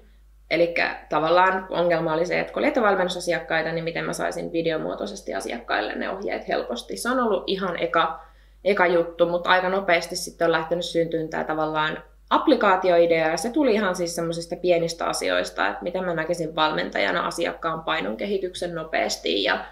Eli 0.51 0.75
tavallaan 1.09 1.67
ongelma 1.69 2.13
oli 2.13 2.25
se, 2.25 2.39
että 2.39 2.53
kun 2.53 2.59
oli 2.59 2.67
etävalmennusasiakkaita, 2.67 3.71
niin 3.71 3.83
miten 3.83 4.05
mä 4.05 4.13
saisin 4.13 4.51
videomuotoisesti 4.51 5.33
asiakkaille 5.33 5.95
ne 5.95 6.09
ohjeet 6.09 6.47
helposti. 6.47 6.97
Se 6.97 7.09
on 7.09 7.19
ollut 7.19 7.43
ihan 7.47 7.79
eka, 7.79 8.25
eka 8.63 8.87
juttu, 8.87 9.25
mutta 9.25 9.49
aika 9.49 9.69
nopeasti 9.69 10.15
sitten 10.15 10.45
on 10.45 10.51
lähtenyt 10.51 10.85
syntymään 10.85 11.29
tämä 11.29 11.43
tavallaan 11.43 12.03
applikaatioidea, 12.29 13.27
ja 13.27 13.37
se 13.37 13.49
tuli 13.49 13.73
ihan 13.73 13.95
siis 13.95 14.15
semmoisista 14.15 14.55
pienistä 14.55 15.05
asioista, 15.05 15.67
että 15.67 15.83
miten 15.83 16.05
mä 16.05 16.13
näkisin 16.13 16.55
valmentajana 16.55 17.27
asiakkaan 17.27 17.83
painon 17.83 18.17
kehityksen 18.17 18.75
nopeasti, 18.75 19.43
ja 19.43 19.65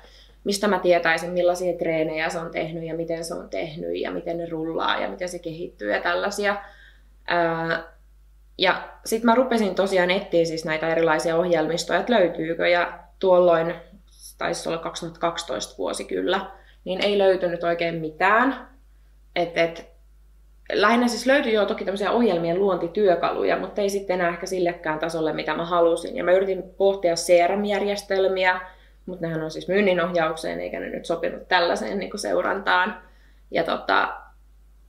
mistä 0.45 0.67
mä 0.67 0.79
tietäisin, 0.79 1.31
millaisia 1.31 1.77
treenejä 1.77 2.29
se 2.29 2.39
on 2.39 2.51
tehnyt 2.51 2.83
ja 2.83 2.95
miten 2.95 3.25
se 3.25 3.33
on 3.33 3.49
tehnyt 3.49 3.95
ja 3.95 4.11
miten 4.11 4.37
ne 4.37 4.45
rullaa 4.49 5.01
ja 5.01 5.09
miten 5.09 5.29
se 5.29 5.39
kehittyy 5.39 5.91
ja 5.91 6.01
tällaisia. 6.01 6.55
Ja 8.57 8.89
sitten 9.05 9.25
mä 9.25 9.35
rupesin 9.35 9.75
tosiaan 9.75 10.11
etsiä 10.11 10.45
siis 10.45 10.65
näitä 10.65 10.89
erilaisia 10.89 11.35
ohjelmistoja, 11.35 11.99
että 11.99 12.13
löytyykö. 12.13 12.67
Ja 12.67 12.99
tuolloin, 13.19 13.75
taisi 14.37 14.69
olla 14.69 14.77
2012 14.77 15.77
vuosi 15.77 16.05
kyllä, 16.05 16.51
niin 16.85 17.01
ei 17.01 17.17
löytynyt 17.17 17.63
oikein 17.63 17.95
mitään. 17.95 18.67
Et, 19.35 19.57
et, 19.57 19.85
lähinnä 20.71 21.07
siis 21.07 21.25
löytyi 21.25 21.53
jo 21.53 21.65
toki 21.65 21.85
tämmöisiä 21.85 22.11
ohjelmien 22.11 22.59
luontityökaluja, 22.59 23.57
mutta 23.57 23.81
ei 23.81 23.89
sitten 23.89 24.13
enää 24.13 24.29
ehkä 24.29 24.45
sillekään 24.45 24.99
tasolle, 24.99 25.33
mitä 25.33 25.55
mä 25.55 25.65
halusin. 25.65 26.17
Ja 26.17 26.23
mä 26.23 26.31
yritin 26.31 26.63
pohtia 26.77 27.13
CRM-järjestelmiä, 27.15 28.61
mutta 29.05 29.25
nehän 29.27 29.43
on 29.43 29.51
siis 29.51 29.67
myynninohjaukseen, 29.67 30.59
eikä 30.59 30.79
ne 30.79 30.89
nyt 30.89 31.05
sopinut 31.05 31.47
tällaiseen 31.47 32.00
niin 32.00 32.19
seurantaan. 32.19 33.01
Ja 33.51 33.63
tota, 33.63 34.15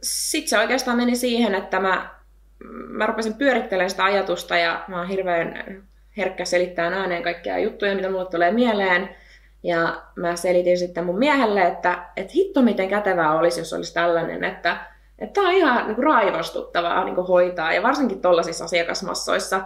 sitten 0.02 0.48
se 0.48 0.58
oikeastaan 0.58 0.96
meni 0.96 1.16
siihen, 1.16 1.54
että 1.54 1.80
mä, 1.80 2.10
mä 2.88 3.06
rupesin 3.06 3.34
pyörittelemään 3.34 3.90
sitä 3.90 4.04
ajatusta 4.04 4.56
ja 4.56 4.84
mä 4.88 4.98
oon 4.98 5.08
hirveän 5.08 5.82
herkkä 6.16 6.44
selittää 6.44 6.86
ääneen 6.86 7.22
kaikkia 7.22 7.58
juttuja, 7.58 7.94
mitä 7.94 8.10
mulle 8.10 8.30
tulee 8.30 8.52
mieleen. 8.52 9.16
Ja 9.62 10.02
mä 10.16 10.36
selitin 10.36 10.78
sitten 10.78 11.04
mun 11.04 11.18
miehelle, 11.18 11.62
että, 11.62 11.98
että 12.16 12.32
hitto 12.34 12.62
miten 12.62 12.88
kätevää 12.88 13.38
olisi, 13.38 13.60
jos 13.60 13.72
olisi 13.72 13.94
tällainen, 13.94 14.44
että, 14.44 14.76
Että 15.18 15.32
tämä 15.34 15.48
on 15.48 15.54
ihan 15.54 15.86
niin 15.86 15.94
kuin 15.94 16.04
raivostuttavaa 16.04 17.04
niin 17.04 17.14
kuin 17.14 17.26
hoitaa 17.26 17.72
ja 17.72 17.82
varsinkin 17.82 18.22
tuollaisissa 18.22 18.64
asiakasmassoissa 18.64 19.60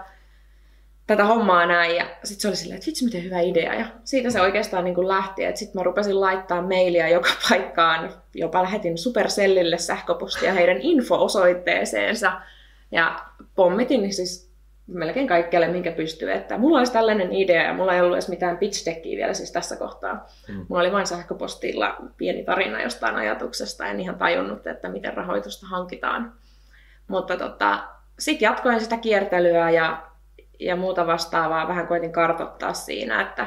tätä 1.10 1.24
hommaa 1.24 1.66
näin. 1.66 1.96
Ja 1.96 2.06
sitten 2.24 2.40
se 2.40 2.48
oli 2.48 2.56
silleen, 2.56 2.76
että 2.76 2.86
vitsi 2.86 3.04
miten 3.04 3.24
hyvä 3.24 3.40
idea. 3.40 3.74
Ja 3.74 3.86
siitä 4.04 4.30
se 4.30 4.40
oikeastaan 4.40 4.84
niin 4.84 4.94
kuin 4.94 5.08
lähti. 5.08 5.42
Sitten 5.54 5.80
mä 5.80 5.82
rupesin 5.82 6.20
laittaa 6.20 6.62
mailia 6.62 7.08
joka 7.08 7.28
paikkaan. 7.48 8.12
Jopa 8.34 8.62
lähetin 8.62 8.98
Supercellille 8.98 9.78
sähköpostia 9.78 10.52
heidän 10.52 10.80
info-osoitteeseensa. 10.80 12.40
Ja 12.92 13.24
pommitin 13.54 14.12
siis 14.12 14.50
melkein 14.86 15.26
kaikkialle, 15.26 15.68
minkä 15.68 15.92
pystyy. 15.92 16.32
Että 16.32 16.58
mulla 16.58 16.78
olisi 16.78 16.92
tällainen 16.92 17.32
idea 17.32 17.62
ja 17.62 17.74
mulla 17.74 17.94
ei 17.94 18.00
ollut 18.00 18.14
edes 18.14 18.28
mitään 18.28 18.58
pitch 18.58 18.86
deckia 18.86 19.16
vielä 19.16 19.34
siis 19.34 19.52
tässä 19.52 19.76
kohtaa. 19.76 20.26
Mm. 20.48 20.66
Mulla 20.68 20.82
oli 20.82 20.92
vain 20.92 21.06
sähköpostilla 21.06 21.96
pieni 22.16 22.44
tarina 22.44 22.82
jostain 22.82 23.16
ajatuksesta. 23.16 23.86
En 23.86 24.00
ihan 24.00 24.18
tajunnut, 24.18 24.66
että 24.66 24.88
miten 24.88 25.14
rahoitusta 25.14 25.66
hankitaan. 25.66 26.32
Mutta 27.08 27.36
tota, 27.36 27.84
sitten 28.18 28.46
jatkoin 28.46 28.80
sitä 28.80 28.96
kiertelyä 28.96 29.70
ja, 29.70 30.09
ja 30.60 30.76
muuta 30.76 31.06
vastaavaa. 31.06 31.68
Vähän 31.68 31.86
koitin 31.86 32.12
kartottaa 32.12 32.72
siinä, 32.72 33.20
että, 33.20 33.46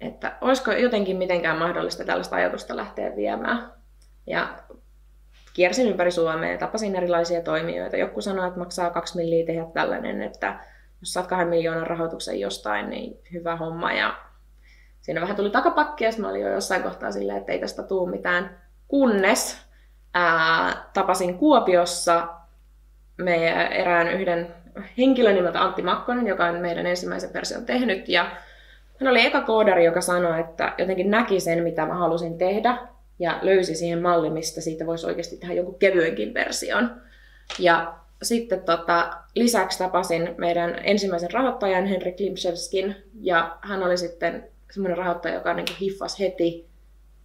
että 0.00 0.36
olisiko 0.40 0.72
jotenkin 0.72 1.16
mitenkään 1.16 1.58
mahdollista 1.58 2.04
tällaista 2.04 2.36
ajatusta 2.36 2.76
lähteä 2.76 3.16
viemään. 3.16 3.72
Ja 4.26 4.48
kiersin 5.54 5.88
ympäri 5.88 6.10
Suomea 6.10 6.52
ja 6.52 6.58
tapasin 6.58 6.96
erilaisia 6.96 7.42
toimijoita. 7.42 7.96
Joku 7.96 8.20
sanoi, 8.20 8.48
että 8.48 8.58
maksaa 8.58 8.90
kaksi 8.90 9.16
milliä 9.16 9.46
tehdä 9.46 9.64
tällainen, 9.74 10.22
että 10.22 10.60
jos 11.00 11.12
saat 11.12 11.26
kahden 11.26 11.48
miljoonan 11.48 11.86
rahoituksen 11.86 12.40
jostain, 12.40 12.90
niin 12.90 13.20
hyvä 13.32 13.56
homma. 13.56 13.92
Ja 13.92 14.14
siinä 15.00 15.20
vähän 15.20 15.36
tuli 15.36 15.50
takapakki 15.50 16.04
ja 16.04 16.10
mä 16.18 16.28
olin 16.28 16.42
jo 16.42 16.52
jossain 16.52 16.82
kohtaa 16.82 17.12
silleen, 17.12 17.38
että 17.38 17.52
ei 17.52 17.58
tästä 17.58 17.82
tule 17.82 18.10
mitään. 18.10 18.58
Kunnes 18.88 19.58
ää, 20.14 20.84
tapasin 20.94 21.38
Kuopiossa 21.38 22.28
meidän 23.18 23.72
erään 23.72 24.08
yhden 24.08 24.54
henkilön 24.98 25.34
nimeltä 25.34 25.62
Antti 25.62 25.82
Makkonen, 25.82 26.26
joka 26.26 26.44
on 26.44 26.60
meidän 26.60 26.86
ensimmäisen 26.86 27.32
version 27.32 27.66
tehnyt. 27.66 28.08
Ja 28.08 28.30
hän 29.00 29.10
oli 29.10 29.26
eka 29.26 29.40
koodari, 29.40 29.84
joka 29.84 30.00
sanoi, 30.00 30.40
että 30.40 30.74
jotenkin 30.78 31.10
näki 31.10 31.40
sen, 31.40 31.62
mitä 31.62 31.86
mä 31.86 31.94
halusin 31.94 32.38
tehdä 32.38 32.78
ja 33.18 33.38
löysi 33.42 33.74
siihen 33.74 34.02
malli, 34.02 34.30
mistä 34.30 34.60
siitä 34.60 34.86
voisi 34.86 35.06
oikeasti 35.06 35.36
tehdä 35.36 35.54
jonkun 35.54 35.78
kevyenkin 35.78 36.34
version. 36.34 36.90
Ja 37.58 37.94
sitten 38.22 38.62
tota, 38.62 39.10
lisäksi 39.34 39.78
tapasin 39.78 40.34
meidän 40.38 40.80
ensimmäisen 40.84 41.30
rahoittajan 41.30 41.86
Henrik 41.86 42.16
Klimczewskin, 42.16 42.96
ja 43.20 43.56
hän 43.60 43.82
oli 43.82 43.96
sitten 43.96 44.44
semmoinen 44.70 44.98
rahoittaja, 44.98 45.34
joka 45.34 45.54
niin 45.54 45.76
hiffasi 45.80 46.24
heti 46.24 46.68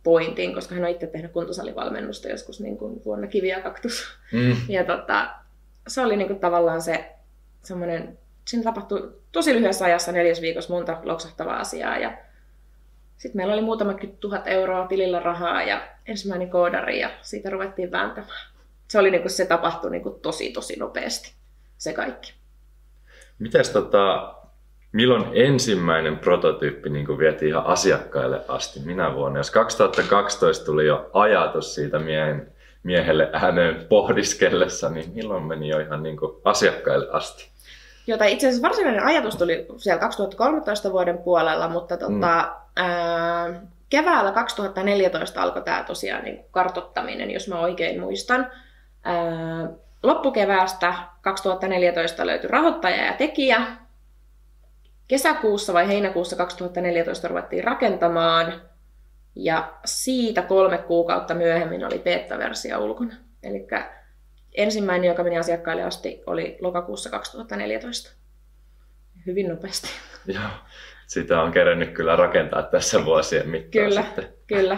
pointin, 0.03 0.53
koska 0.55 0.75
hän 0.75 0.83
on 0.83 0.89
itse 0.89 1.07
tehnyt 1.07 1.31
kuntosalivalmennusta 1.31 2.29
joskus 2.29 2.61
niin 2.61 2.77
kuin 2.77 3.01
vuonna 3.05 3.27
Kivi 3.27 3.47
ja 3.47 3.61
kaktus. 3.61 4.17
Mm. 4.31 4.55
Ja 4.69 4.83
tota, 4.83 5.29
se 5.87 6.01
oli 6.01 6.17
niin 6.17 6.27
kuin 6.27 6.39
tavallaan 6.39 6.81
se 6.81 7.11
semmoinen, 7.61 8.17
siinä 8.47 8.63
tapahtui 8.63 9.13
tosi 9.31 9.53
lyhyessä 9.53 9.85
ajassa 9.85 10.11
neljäs 10.11 10.41
viikossa 10.41 10.73
monta 10.73 10.97
loksahtavaa 11.03 11.59
asiaa, 11.59 11.97
ja 11.97 12.17
sitten 13.17 13.39
meillä 13.39 13.53
oli 13.53 13.61
muutama 13.61 13.93
tuhat 14.19 14.47
euroa 14.47 14.87
tilillä 14.87 15.19
rahaa 15.19 15.63
ja 15.63 15.87
ensimmäinen 16.05 16.49
koodari 16.49 16.99
ja 16.99 17.09
siitä 17.21 17.49
ruvettiin 17.49 17.91
vääntämään. 17.91 18.53
Se, 18.87 18.99
oli 18.99 19.11
niinku, 19.11 19.29
se 19.29 19.45
tapahtui 19.45 19.91
niinku 19.91 20.09
tosi 20.09 20.51
tosi 20.51 20.79
nopeasti, 20.79 21.33
se 21.77 21.93
kaikki. 21.93 22.33
Mites 23.39 23.69
tota, 23.69 24.35
milloin 24.91 25.25
ensimmäinen 25.33 26.17
prototyyppi 26.17 26.89
niin 26.89 27.17
vietiin 27.17 27.49
ihan 27.49 27.65
asiakkaille 27.65 28.41
asti? 28.47 28.79
Minä 28.79 29.15
vuonna? 29.15 29.39
Jos 29.39 29.51
2012 29.51 30.65
tuli 30.65 30.87
jo 30.87 31.09
ajatus 31.13 31.75
siitä 31.75 31.99
miehen, 31.99 32.52
miehelle 32.83 33.29
ääneen 33.33 33.85
pohdiskellessa, 33.89 34.89
niin 34.89 35.11
milloin 35.13 35.43
meni 35.43 35.69
jo 35.69 35.79
ihan 35.79 36.03
niin 36.03 36.17
asiakkaille 36.43 37.07
asti? 37.11 37.49
Jota 38.07 38.25
itse 38.25 38.47
asiassa 38.47 38.67
varsinainen 38.67 39.03
ajatus 39.03 39.35
tuli 39.35 39.65
siellä 39.77 39.99
2013 39.99 40.91
vuoden 40.91 41.17
puolella, 41.17 41.69
mutta 41.69 41.97
tota, 41.97 42.41
mm 42.41 42.63
ää, 42.75 43.61
keväällä 43.89 44.31
2014 44.31 45.41
alkoi 45.41 45.61
tämä 45.61 45.83
tosiaan 45.83 46.23
niin 46.23 46.45
kartottaminen, 46.51 47.31
jos 47.31 47.47
mä 47.47 47.59
oikein 47.59 47.99
muistan. 47.99 48.51
Ää, 49.03 49.69
loppukeväästä 50.03 50.93
2014 51.21 52.25
löytyi 52.25 52.49
rahoittaja 52.49 53.05
ja 53.05 53.13
tekijä. 53.13 53.61
Kesäkuussa 55.07 55.73
vai 55.73 55.87
heinäkuussa 55.87 56.35
2014 56.35 57.27
ruvettiin 57.27 57.63
rakentamaan. 57.63 58.61
Ja 59.35 59.73
siitä 59.85 60.41
kolme 60.41 60.77
kuukautta 60.77 61.33
myöhemmin 61.33 61.85
oli 61.85 61.99
beta-versio 61.99 62.79
ulkona. 62.79 63.13
Eli 63.43 63.67
ensimmäinen, 64.57 65.07
joka 65.07 65.23
meni 65.23 65.37
asiakkaille 65.37 65.83
asti, 65.83 66.23
oli 66.25 66.57
lokakuussa 66.61 67.09
2014. 67.09 68.11
Hyvin 69.25 69.49
nopeasti. 69.49 69.87
Joo 70.33 70.49
sitä 71.13 71.41
on 71.41 71.51
kerennyt 71.51 71.91
kyllä 71.91 72.15
rakentaa 72.15 72.63
tässä 72.63 73.05
vuosien 73.05 73.49
mittaan 73.49 73.85
Kyllä, 73.85 74.01
sitten. 74.01 74.29
kyllä. 74.47 74.77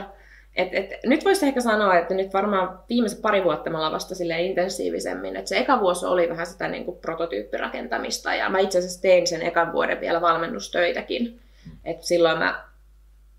Et, 0.56 0.70
et, 0.72 0.90
nyt 1.06 1.26
voisi 1.26 1.46
ehkä 1.46 1.62
sanoa, 1.62 1.98
että 1.98 2.14
nyt 2.14 2.34
varmaan 2.34 2.80
viimeiset 2.90 3.22
pari 3.22 3.44
vuotta 3.44 3.70
me 3.70 3.78
ollaan 3.78 3.94
vasta 3.94 4.16
intensiivisemmin. 4.40 5.36
Et 5.36 5.48
se 5.48 5.58
eka 5.58 5.80
vuosi 5.80 6.06
oli 6.06 6.30
vähän 6.30 6.46
sitä 6.46 6.68
niin 6.68 6.86
kuin 6.86 6.98
prototyyppirakentamista 6.98 8.36
ja 8.36 8.50
mä 8.50 8.60
itse 8.60 8.78
asiassa 8.78 9.02
tein 9.02 9.28
sen 9.28 9.42
ekan 9.42 9.74
vuoden 9.74 10.02
vielä 10.02 10.22
valmennustöitäkin. 10.22 11.40
Et 11.84 12.04
silloin 12.04 12.38
mä 12.38 12.64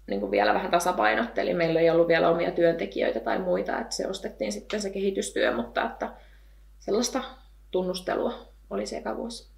niin 0.07 0.21
kuin 0.21 0.31
vielä 0.31 0.55
vähän 0.55 0.71
tasapainottelin. 0.71 1.57
Meillä 1.57 1.81
ei 1.81 1.91
ollut 1.91 2.09
vielä 2.09 2.29
omia 2.29 2.51
työntekijöitä 2.51 3.21
tai 3.21 3.39
muita, 3.39 3.79
että 3.79 3.95
se 3.95 4.07
ostettiin 4.07 4.53
sitten 4.53 4.81
se 4.81 4.91
kehitystyö, 4.91 5.53
mutta 5.53 5.85
että 5.85 6.11
sellaista 6.79 7.23
tunnustelua 7.71 8.33
oli 8.71 8.87
se 8.87 8.97
eka 8.97 9.17
vuosi. 9.17 9.57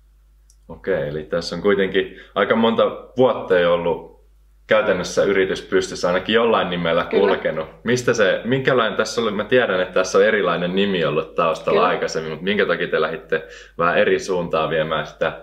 Okei, 0.69 1.09
eli 1.09 1.23
tässä 1.23 1.57
on 1.57 1.63
kuitenkin 1.63 2.21
aika 2.35 2.57
monta 2.57 2.83
vuotta 3.17 3.59
jo 3.59 3.75
ollut 3.75 4.19
käytännössä 4.67 5.25
yritys 5.25 5.63
pystyssä 5.63 6.09
ainakin 6.09 6.35
jollain 6.35 6.71
nimellä 6.71 7.05
Kyllä. 7.05 7.27
kulkenut. 7.27 7.69
Mistä 7.85 8.15
se, 8.15 8.41
minkälainen 8.45 8.97
tässä 8.97 9.21
oli, 9.21 9.31
mä 9.31 9.45
tiedän, 9.45 9.81
että 9.81 9.95
tässä 9.95 10.19
on 10.19 10.25
erilainen 10.25 10.75
nimi 10.75 11.05
ollut 11.05 11.35
taustalla 11.35 11.81
Kyllä. 11.81 11.89
aikaisemmin, 11.89 12.31
mutta 12.31 12.45
minkä 12.45 12.67
takia 12.67 12.89
te 12.89 13.01
lähditte 13.01 13.47
vähän 13.79 13.99
eri 13.99 14.19
suuntaan 14.19 14.71
viemään 14.71 15.07
sitä 15.07 15.43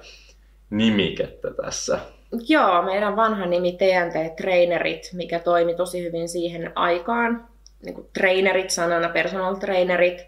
nimikettä 0.69 1.53
tässä? 1.53 1.99
Joo, 2.47 2.81
meidän 2.81 3.15
vanha 3.15 3.45
nimi 3.45 3.71
TNT 3.71 4.35
Trainerit, 4.35 5.09
mikä 5.13 5.39
toimi 5.39 5.75
tosi 5.75 6.03
hyvin 6.03 6.29
siihen 6.29 6.71
aikaan. 6.75 7.47
Niin 7.85 7.95
kuin 7.95 8.07
trainerit 8.13 8.69
sanana, 8.69 9.09
personal 9.09 9.55
trainerit. 9.55 10.27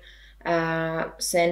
Sen 1.20 1.52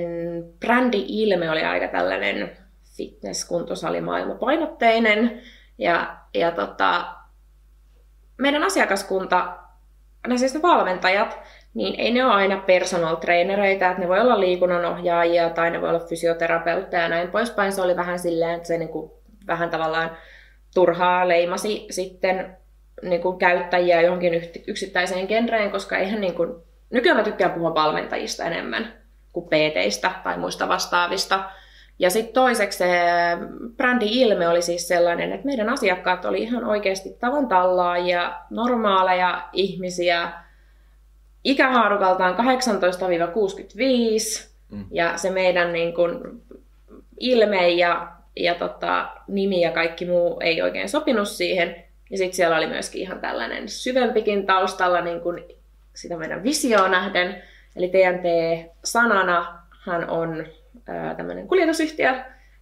brändi-ilme 0.59 1.51
oli 1.51 1.63
aika 1.63 1.87
tällainen 1.87 2.57
fitness-kuntosali 2.97 4.01
painotteinen. 4.39 5.41
Ja, 5.77 6.17
ja 6.33 6.51
tota, 6.51 7.05
meidän 8.37 8.63
asiakaskunta, 8.63 9.57
ne 10.27 10.37
siis 10.37 10.53
ne 10.53 10.61
valmentajat, 10.61 11.39
niin 11.73 11.99
ei 11.99 12.11
ne 12.11 12.25
ole 12.25 12.33
aina 12.33 12.57
personal 12.57 13.15
trainereita, 13.15 13.87
että 13.89 14.01
ne 14.01 14.07
voi 14.07 14.19
olla 14.19 14.39
liikunnanohjaajia 14.39 15.49
tai 15.49 15.71
ne 15.71 15.81
voi 15.81 15.89
olla 15.89 15.99
fysioterapeutteja 15.99 17.03
ja 17.03 17.09
näin 17.09 17.31
poispäin. 17.31 17.71
Se 17.71 17.81
oli 17.81 17.95
vähän 17.95 18.19
silleen, 18.19 18.55
että 18.55 18.67
se 18.67 18.77
niin 18.77 18.89
kuin, 18.89 19.11
vähän 19.47 19.69
tavallaan 19.69 20.17
turhaa 20.75 21.27
leimasi 21.27 21.87
sitten 21.89 22.57
niin 23.01 23.21
kuin 23.21 23.37
käyttäjiä 23.37 24.01
johonkin 24.01 24.33
yksittäiseen 24.67 25.27
genreen, 25.27 25.71
koska 25.71 25.97
eihän 25.97 26.21
niin 26.21 26.33
kuin, 26.33 26.55
nykyään 26.89 27.17
mä 27.17 27.23
tykkään 27.23 27.51
puhua 27.51 27.75
valmentajista 27.75 28.43
enemmän 28.43 28.93
kuin 29.33 29.45
PT-istä 29.45 30.11
tai 30.23 30.37
muista 30.37 30.67
vastaavista. 30.67 31.43
Ja 31.99 32.09
sitten 32.09 32.33
toiseksi 32.33 32.77
se 32.77 32.87
brändi-ilme 33.77 34.47
oli 34.47 34.61
siis 34.61 34.87
sellainen, 34.87 35.31
että 35.31 35.45
meidän 35.45 35.69
asiakkaat 35.69 36.25
oli 36.25 36.41
ihan 36.41 36.65
oikeasti 36.65 37.17
tavan 37.19 37.47
tallaajia, 37.47 38.33
normaaleja 38.49 39.49
ihmisiä, 39.53 40.31
ikähaarukaltaan 41.43 42.35
18-65, 42.35 42.37
mm. 44.71 44.85
ja 44.91 45.17
se 45.17 45.29
meidän 45.29 45.73
niin 45.73 45.93
kun, 45.93 46.41
ilme 47.19 47.69
ja, 47.69 48.14
ja 48.35 48.55
tota, 48.55 49.09
nimi 49.27 49.61
ja 49.61 49.71
kaikki 49.71 50.05
muu 50.05 50.39
ei 50.39 50.61
oikein 50.61 50.89
sopinut 50.89 51.27
siihen. 51.27 51.75
Ja 52.09 52.17
sitten 52.17 52.35
siellä 52.35 52.57
oli 52.57 52.67
myöskin 52.67 53.01
ihan 53.01 53.19
tällainen 53.19 53.69
syvempikin 53.69 54.45
taustalla 54.45 55.01
niin 55.01 55.21
kun 55.21 55.41
sitä 55.93 56.17
meidän 56.17 56.43
visioon 56.43 56.91
nähden. 56.91 57.43
Eli 57.75 57.87
TNT-sanana 57.87 59.59
hän 59.85 60.09
on 60.09 60.45
tämmöinen 61.17 61.47
kuljetusyhtiö, 61.47 62.15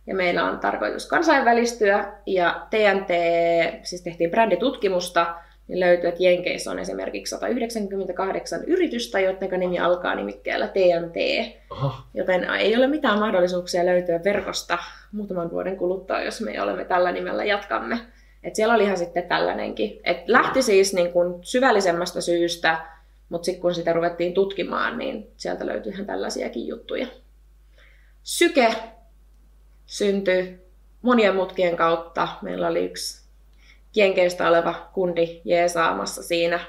ja 0.08 0.16
meillä 0.16 0.44
on 0.44 0.60
tarkoitus 0.60 1.08
kansainvälistyä, 1.08 2.14
ja 2.26 2.68
TNT, 2.70 3.10
siis 3.84 4.02
tehtiin 4.02 4.32
bränditutkimusta, 4.32 5.36
niin 5.67 5.80
löytyy, 5.80 6.10
että 6.10 6.23
Jenkeissä 6.23 6.71
on 6.71 6.80
esimerkiksi 6.80 7.30
198 7.30 8.63
yritystä, 8.63 9.19
joiden 9.19 9.60
nimi 9.60 9.80
alkaa 9.80 10.15
nimikkeellä 10.15 10.67
TNT. 10.67 11.15
Oho. 11.69 11.93
Joten 12.13 12.43
ei 12.43 12.76
ole 12.76 12.88
mitään 12.88 13.19
mahdollisuuksia 13.19 13.86
löytyä 13.86 14.23
verkosta 14.23 14.78
muutaman 15.12 15.52
vuoden 15.52 15.78
kuluttua, 15.78 16.21
jos 16.21 16.41
me 16.41 16.62
olemme 16.62 16.86
tällä 16.86 17.12
nimellä 17.12 17.43
jatkamme. 17.43 17.99
Et 18.43 18.56
siellä 18.56 18.73
oli 18.73 18.84
ihan 18.84 18.97
sitten 18.97 19.23
tällainenkin. 19.23 19.99
Et 20.04 20.17
lähti 20.28 20.62
siis 20.62 20.93
niin 20.93 21.12
kuin 21.12 21.39
syvällisemmästä 21.41 22.21
syystä 22.21 22.78
Mutta 23.30 23.45
sitten 23.45 23.62
kun 23.62 23.76
sitä 23.76 23.93
ruvettiin 23.93 24.34
tutkimaan, 24.34 24.97
niin 24.97 25.32
sieltä 25.38 25.65
löytyi 25.65 25.91
ihan 25.91 26.06
tällaisiakin 26.06 26.67
juttuja. 26.67 27.08
Syke 28.23 28.76
syntyi 29.86 30.60
monien 31.02 31.36
mutkien 31.36 31.76
kautta. 31.78 32.28
Meillä 32.41 32.67
oli 32.67 32.86
yksi 32.86 33.23
Jenkeistä 33.95 34.47
oleva 34.47 34.89
kundi 34.93 35.41
jeesaamassa 35.45 36.23
siinä 36.23 36.60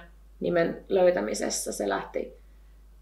nimen 0.41 0.85
löytämisessä. 0.89 1.73
Se 1.73 1.89
lähti, 1.89 2.37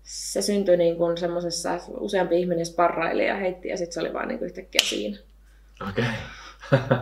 se 0.02 0.42
syntyi 0.42 0.76
niin 0.76 0.96
kuin 0.96 1.18
semmoisessa, 1.18 1.78
useampi 1.88 2.40
ihminen 2.40 2.66
sparraili 2.66 3.26
ja 3.26 3.36
heitti 3.36 3.68
ja 3.68 3.76
sitten 3.76 3.92
se 3.94 4.00
oli 4.00 4.12
vaan 4.12 4.28
niin 4.28 4.38
kuin 4.38 4.46
yhtäkkiä 4.46 4.80
siinä. 4.84 5.18
Okei. 5.88 6.04
Okay. 6.72 6.88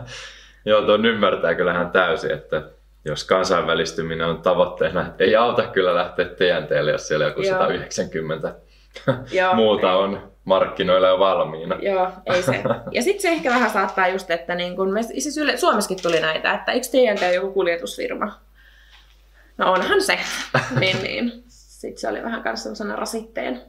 Joo, 0.65 0.83
tuon 0.83 1.07
ymmärtää 1.07 1.55
kyllähän 1.55 1.91
täysin, 1.91 2.31
että 2.31 2.63
jos 3.05 3.25
kansainvälistyminen 3.25 4.27
on 4.27 4.43
tavoitteena, 4.43 5.13
ei 5.19 5.37
auta 5.37 5.63
kyllä 5.63 5.95
lähteä 5.95 6.25
TNTlle, 6.25 6.91
jos 6.91 7.09
siellä 7.09 7.25
joku 7.25 7.41
Joo. 7.41 7.59
190 7.59 8.55
Joo, 9.33 9.55
muuta 9.61 9.93
on 9.93 10.33
markkinoilla 10.51 11.09
jo 11.09 11.19
valmiina. 11.19 11.79
Joo, 11.83 12.09
ei 12.27 12.43
se. 12.43 12.63
Ja 12.93 13.03
sitten 13.03 13.23
se 13.23 13.29
ehkä 13.29 13.51
vähän 13.51 13.71
saattaa 13.71 14.09
just, 14.09 14.31
että 14.31 14.55
niin 14.55 14.77
kun 14.77 14.93
me, 14.93 15.03
siis 15.03 15.39
yle, 15.39 15.57
Suomessakin 15.57 16.03
tuli 16.03 16.21
näitä, 16.21 16.53
että 16.53 16.73
eikö 16.73 16.87
TNT 16.87 17.23
ole 17.23 17.35
joku 17.35 17.53
kuljetusfirma? 17.53 18.41
No 19.59 19.73
onhan 19.73 20.03
se. 20.03 20.19
niin, 20.81 21.03
niin. 21.03 21.43
Sitten 21.47 22.01
se 22.01 22.09
oli 22.09 22.23
vähän 22.23 22.43
kanssa 22.43 22.63
sellaisena 22.63 22.97
rasitteen. 22.97 23.63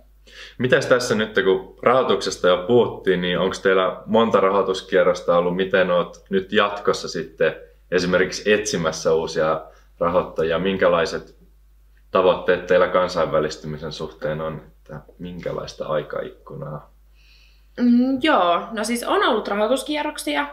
Mitäs 0.58 0.86
tässä 0.86 1.16
nyt, 1.16 1.36
kun 1.44 1.80
rahoituksesta 1.84 2.48
jo 2.48 2.64
puhuttiin, 2.68 3.22
niin 3.22 3.40
onko 3.40 3.56
teillä 3.64 4.02
monta 4.06 4.40
rahoituskierrosta 4.40 5.38
ollut? 5.38 5.56
Miten 5.56 5.92
olet 5.92 6.26
nyt 6.30 6.54
jatkossa 6.54 7.08
sitten 7.08 7.56
esimerkiksi 7.92 8.54
etsimässä 8.54 9.14
uusia 9.14 9.62
rahoittajia? 10.00 10.60
Minkälaiset 10.60 11.36
tavoitteet 12.12 12.68
teillä 12.68 12.88
kansainvälistymisen 12.88 13.92
suhteen 13.92 14.42
on? 14.42 14.71
Että 14.98 15.14
minkälaista 15.20 15.88
aikaikkunaa? 15.88 16.92
Mm, 17.80 18.20
joo, 18.22 18.62
no 18.72 18.84
siis 18.84 19.04
on 19.04 19.24
ollut 19.24 19.48
rahoituskierroksia 19.48 20.48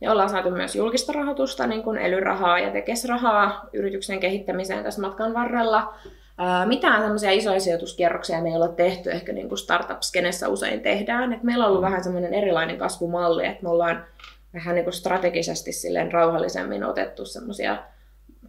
ja 0.00 0.12
ollaan 0.12 0.30
saatu 0.30 0.50
myös 0.50 0.76
julkista 0.76 1.12
rahoitusta, 1.12 1.66
niin 1.66 1.82
kuin 1.82 1.98
elyrahaa 1.98 2.58
ja 2.58 2.70
tekesrahaa 2.70 3.68
yrityksen 3.72 4.20
kehittämiseen 4.20 4.84
tässä 4.84 5.00
matkan 5.00 5.34
varrella. 5.34 5.94
Ää, 6.38 6.66
mitään 6.66 7.02
semmoisia 7.02 7.30
isoja 7.30 7.60
sijoituskierroksia 7.60 8.42
me 8.42 8.48
ei 8.48 8.56
ole 8.56 8.68
tehty, 8.68 9.10
ehkä 9.10 9.32
niin 9.32 9.48
kuin 9.48 9.58
startup-skenessä 9.58 10.48
usein 10.48 10.80
tehdään. 10.80 11.32
Et 11.32 11.42
meillä 11.42 11.64
on 11.64 11.70
ollut 11.70 11.82
vähän 11.82 12.04
semmoinen 12.04 12.34
erilainen 12.34 12.78
kasvumalli, 12.78 13.46
että 13.46 13.62
me 13.62 13.68
ollaan 13.68 14.04
vähän 14.54 14.74
niin 14.74 14.84
kuin 14.84 14.94
strategisesti 14.94 15.72
silleen 15.72 16.12
rauhallisemmin 16.12 16.84
otettu 16.84 17.24
semmoisia 17.24 17.76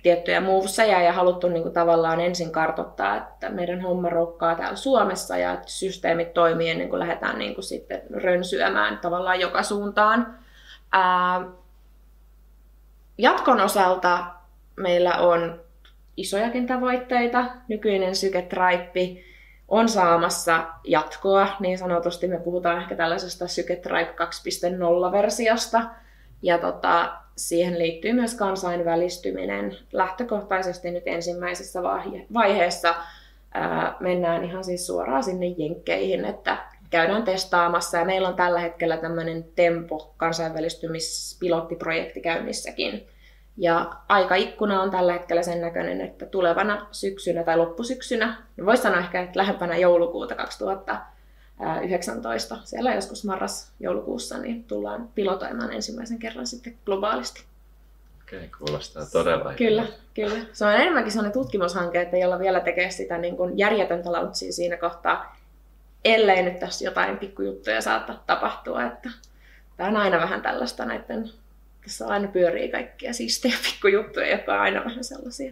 tiettyjä 0.06 0.42
moveseja 0.42 1.02
ja 1.02 1.14
haluttu 1.14 1.50
niin 1.50 1.64
kuin 1.64 1.74
tavallaan 1.74 2.20
ensin 2.20 2.52
kartoittaa, 2.52 3.18
että 3.18 3.50
meidän 3.50 3.82
homma 3.82 4.10
rokkaa 4.10 4.56
täällä 4.56 4.76
Suomessa 4.76 5.38
ja 5.38 5.54
että 5.54 5.68
systeemit 5.68 6.34
toimii 6.34 6.70
ennen 6.70 6.90
kuin 6.90 7.00
lähdetään 7.00 7.40
niin 7.40 7.56
kuin 7.56 7.64
sitten 7.66 8.02
rönsyämään 8.14 8.98
tavallaan 8.98 9.40
joka 9.40 9.64
suuntaan. 9.64 10.38
Ää, 10.92 11.46
jatkon 13.18 13.58
meillä 14.76 15.14
on 15.18 15.62
isojakin 16.18 16.68
tavoitteita. 16.68 17.46
Nykyinen 17.68 18.16
Syketribe 18.16 19.24
on 19.68 19.90
saamassa 19.90 20.68
jatkoa, 20.84 21.48
niin 21.60 21.78
sanotusti 21.78 22.28
me 22.28 22.40
puhutaan 22.40 22.82
ehkä 22.82 22.96
tällaisesta 22.96 23.48
Syketribe 23.48 24.12
2.0-versiosta. 24.12 25.82
Ja 26.46 26.58
tota, 26.58 27.14
siihen 27.38 27.80
liittyy 27.80 28.14
myös 28.14 28.36
kansainvälistyminen. 28.36 29.78
Lähtökohtaisesti 29.92 30.92
nyt 30.92 31.04
ensimmäisessä 31.06 31.84
vaiheessa 32.34 32.96
ää, 33.54 33.98
mennään 34.00 34.44
ihan 34.44 34.64
siis 34.64 34.88
suoraan 34.88 35.24
sinne 35.24 35.48
jenkkeihin, 35.48 36.26
että 36.26 36.58
käydään 36.90 37.24
testaamassa 37.24 37.98
ja 37.98 38.06
meillä 38.06 38.28
on 38.28 38.36
tällä 38.36 38.60
hetkellä 38.60 38.98
tämmöinen 38.98 39.46
Tempo 39.56 40.14
kansainvälistymispilottiprojekti 40.18 42.22
käynnissäkin. 42.22 43.08
Ja 43.58 43.92
aikaikkuna 44.10 44.82
on 44.82 44.92
tällä 44.92 45.14
hetkellä 45.14 45.44
sen 45.44 45.62
näköinen, 45.62 46.02
että 46.02 46.26
tulevana 46.26 46.88
syksynä 46.92 47.44
tai 47.44 47.58
loppusyksynä, 47.58 48.38
voisi 48.66 48.84
sanoa 48.84 49.00
ehkä, 49.00 49.22
että 49.22 49.40
lähempänä 49.40 49.78
joulukuuta 49.78 50.36
2019, 51.58 52.58
siellä 52.64 52.94
joskus 52.94 53.26
marras-joulukuussa, 53.26 54.38
niin 54.38 54.64
tullaan 54.64 55.10
pilotoimaan 55.16 55.74
ensimmäisen 55.74 56.20
kerran 56.20 56.48
sitten 56.48 56.78
globaalisti. 56.86 57.44
Okei, 58.24 58.50
kuulostaa 58.58 59.06
todella 59.12 59.54
Kyllä, 59.54 59.82
hyvä. 59.82 59.94
kyllä. 60.14 60.46
Se 60.54 60.66
on 60.66 60.74
enemmänkin 60.74 61.12
sellainen 61.12 61.34
tutkimushanke, 61.34 62.02
että 62.02 62.18
jolla 62.18 62.40
vielä 62.40 62.60
tekee 62.60 62.92
sitä 62.92 63.18
niin 63.18 63.38
kuin 63.38 63.58
järjetöntä 63.58 64.12
launchia 64.12 64.54
siinä 64.54 64.78
kohtaa, 64.78 65.38
ellei 66.06 66.44
nyt 66.44 66.60
tässä 66.60 66.86
jotain 66.86 67.18
pikkujuttuja 67.18 67.82
saata 67.82 68.16
tapahtua. 68.28 68.84
Että 68.84 69.10
tämä 69.78 69.90
on 69.90 69.98
aina 69.98 70.18
vähän 70.18 70.42
tällaista 70.42 70.86
näiden 70.86 71.30
tässä 71.86 72.08
aina 72.08 72.28
pyörii 72.28 72.70
kaikkia 72.72 73.14
siistejä 73.14 73.56
pikkujuttuja, 73.64 74.32
jotka 74.32 74.54
on 74.54 74.60
aina 74.60 74.86
vähän 74.86 75.04
sellaisia. 75.04 75.52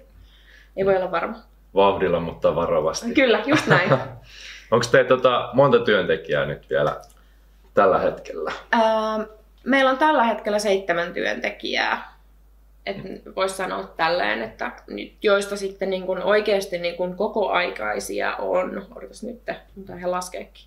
Ei 0.78 0.86
voi 0.86 0.96
olla 0.98 1.12
varma. 1.12 1.38
Vauhdilla, 1.76 2.20
mutta 2.20 2.56
varovasti. 2.56 3.14
Kyllä, 3.14 3.44
just 3.46 3.68
näin. 3.68 3.90
Onko 4.74 4.86
teillä 4.92 5.08
tota, 5.08 5.50
monta 5.54 5.80
työntekijää 5.80 6.46
nyt 6.46 6.70
vielä 6.70 7.02
tällä 7.74 8.00
hetkellä? 8.00 8.52
Ää, 8.72 9.26
meillä 9.64 9.92
on 9.92 9.98
tällä 9.98 10.24
hetkellä 10.24 10.60
seitsemän 10.60 11.14
työntekijää. 11.14 12.14
Voisi 13.36 13.56
sanoa 13.56 13.94
tälleen, 13.98 14.42
että 14.42 14.72
joista 15.22 15.58
sitten 15.58 15.90
niin 15.90 16.06
kun 16.06 16.22
oikeasti 16.22 16.78
niin 16.78 16.96
kun 16.96 17.16
kokoaikaisia 17.16 18.36
on, 18.36 18.88
odotas 18.96 19.24
nyt, 19.24 19.42
mutta 19.76 19.96
he 19.96 20.08
laskeekin. 20.08 20.66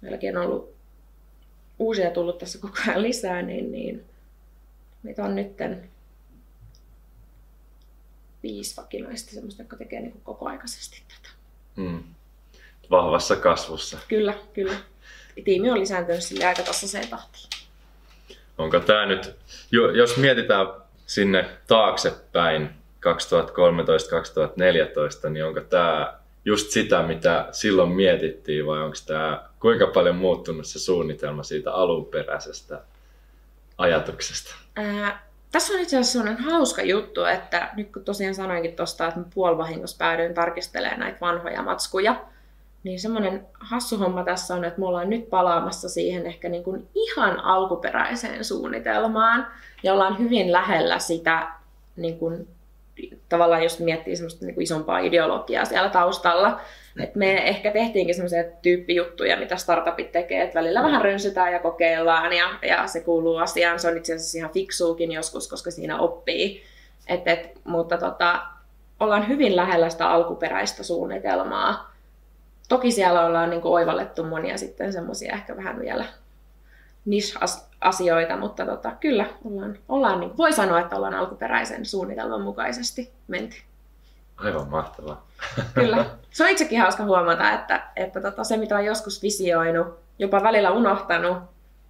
Meilläkin 0.00 0.36
on 0.36 0.44
ollut 0.44 0.74
uusia 1.78 2.10
tullut 2.10 2.38
tässä 2.38 2.58
koko 2.58 2.76
ajan 2.86 3.02
lisää, 3.02 3.42
niin, 3.42 3.72
niin 3.72 4.04
Meitä 5.06 5.24
on 5.24 5.34
nytten 5.34 5.90
viisi 8.42 8.76
vakinaista 8.76 9.30
semmoista, 9.30 9.62
jotka 9.62 9.76
tekee 9.76 10.00
niin 10.00 10.20
kokoaikaisesti 10.24 11.02
tätä. 11.08 11.34
Mm. 11.76 12.02
Vahvassa 12.90 13.36
kasvussa. 13.36 13.98
Kyllä, 14.08 14.34
kyllä. 14.54 14.74
Tiimi 15.44 15.70
on 15.70 15.80
lisääntynyt 15.80 16.22
sille 16.22 16.44
aika 16.44 16.62
tasaiseen 16.62 17.08
tahtiin. 17.08 17.48
Onko 18.58 18.80
tämä 18.80 19.06
nyt, 19.06 19.36
jos 19.94 20.16
mietitään 20.16 20.66
sinne 21.06 21.48
taaksepäin 21.66 22.70
2013-2014, 25.26 25.28
niin 25.30 25.44
onko 25.44 25.60
tämä 25.60 26.14
just 26.44 26.70
sitä, 26.70 27.02
mitä 27.02 27.48
silloin 27.52 27.90
mietittiin 27.90 28.66
vai 28.66 28.82
onko 28.82 28.96
tämä 29.06 29.44
kuinka 29.60 29.86
paljon 29.86 30.16
muuttunut 30.16 30.66
se 30.66 30.78
suunnitelma 30.78 31.42
siitä 31.42 31.72
alunperäisestä 31.72 32.80
ajatuksesta? 33.78 34.54
Ää, 34.76 35.26
tässä 35.52 35.74
on 35.74 35.80
itse 35.80 35.96
asiassa 35.96 36.18
sellainen 36.18 36.44
hauska 36.44 36.82
juttu, 36.82 37.24
että 37.24 37.70
nyt 37.76 37.92
kun 37.92 38.04
tosiaan 38.04 38.34
sanoinkin 38.34 38.76
tuosta, 38.76 39.08
että 39.08 39.20
mä 39.20 39.26
puolivahingossa 39.34 39.96
päädyin 39.98 40.34
tarkistelemaan 40.34 41.00
näitä 41.00 41.20
vanhoja 41.20 41.62
matskuja, 41.62 42.24
niin 42.86 43.00
semmoinen 43.00 43.46
hassu 43.60 43.98
homma 43.98 44.24
tässä 44.24 44.54
on, 44.54 44.64
että 44.64 44.80
me 44.80 44.86
ollaan 44.86 45.10
nyt 45.10 45.30
palaamassa 45.30 45.88
siihen 45.88 46.26
ehkä 46.26 46.48
niin 46.48 46.64
kuin 46.64 46.88
ihan 46.94 47.40
alkuperäiseen 47.40 48.44
suunnitelmaan 48.44 49.46
ja 49.82 49.92
ollaan 49.92 50.18
hyvin 50.18 50.52
lähellä 50.52 50.98
sitä 50.98 51.48
niin 51.96 52.18
kuin, 52.18 52.48
tavallaan 53.28 53.62
jos 53.62 53.80
miettii 53.80 54.16
semmoista 54.16 54.46
niin 54.46 54.54
kuin 54.54 54.62
isompaa 54.62 54.98
ideologiaa 54.98 55.64
siellä 55.64 55.88
taustalla, 55.88 56.60
et 57.00 57.14
me 57.14 57.48
ehkä 57.48 57.70
tehtiinkin 57.70 58.14
semmoisia 58.14 58.44
tyyppijuttuja, 58.62 59.36
mitä 59.36 59.56
startupit 59.56 60.12
tekee, 60.12 60.42
että 60.42 60.58
välillä 60.58 60.82
vähän 60.82 61.02
rönsytään 61.02 61.52
ja 61.52 61.58
kokeillaan 61.58 62.32
ja, 62.32 62.48
ja 62.62 62.86
se 62.86 63.00
kuuluu 63.00 63.36
asiaan. 63.36 63.80
Se 63.80 63.88
on 63.88 63.96
itse 63.96 64.14
asiassa 64.14 64.38
ihan 64.38 64.52
fiksuukin 64.52 65.12
joskus, 65.12 65.50
koska 65.50 65.70
siinä 65.70 65.98
oppii. 65.98 66.62
Et, 67.08 67.28
et, 67.28 67.58
mutta 67.64 67.98
tota, 67.98 68.42
ollaan 69.00 69.28
hyvin 69.28 69.56
lähellä 69.56 69.90
sitä 69.90 70.10
alkuperäistä 70.10 70.82
suunnitelmaa. 70.82 71.95
Toki 72.68 72.92
siellä 72.92 73.26
ollaan 73.26 73.50
niin 73.50 73.62
kuin 73.62 73.72
oivallettu 73.72 74.24
monia 74.24 74.58
sitten 74.58 74.92
semmoisia 74.92 75.32
ehkä 75.32 75.56
vähän 75.56 75.80
vielä 75.80 76.04
niche-asioita, 77.04 78.36
mutta 78.36 78.66
tota, 78.66 78.92
kyllä 79.00 79.26
ollaan, 79.44 79.78
ollaan 79.88 80.20
niin, 80.20 80.36
voi 80.36 80.52
sanoa, 80.52 80.80
että 80.80 80.96
ollaan 80.96 81.14
alkuperäisen 81.14 81.86
suunnitelman 81.86 82.40
mukaisesti 82.40 83.12
menty. 83.28 83.56
Aivan 84.36 84.68
mahtavaa. 84.68 85.26
Kyllä. 85.74 86.04
Se 86.30 86.44
on 86.44 86.50
itsekin 86.50 86.80
hauska 86.80 87.04
huomata, 87.04 87.52
että, 87.52 87.82
että 87.96 88.20
tota, 88.20 88.44
se 88.44 88.56
mitä 88.56 88.76
on 88.76 88.84
joskus 88.84 89.22
visioinut, 89.22 89.98
jopa 90.18 90.42
välillä 90.42 90.70
unohtanut, 90.70 91.38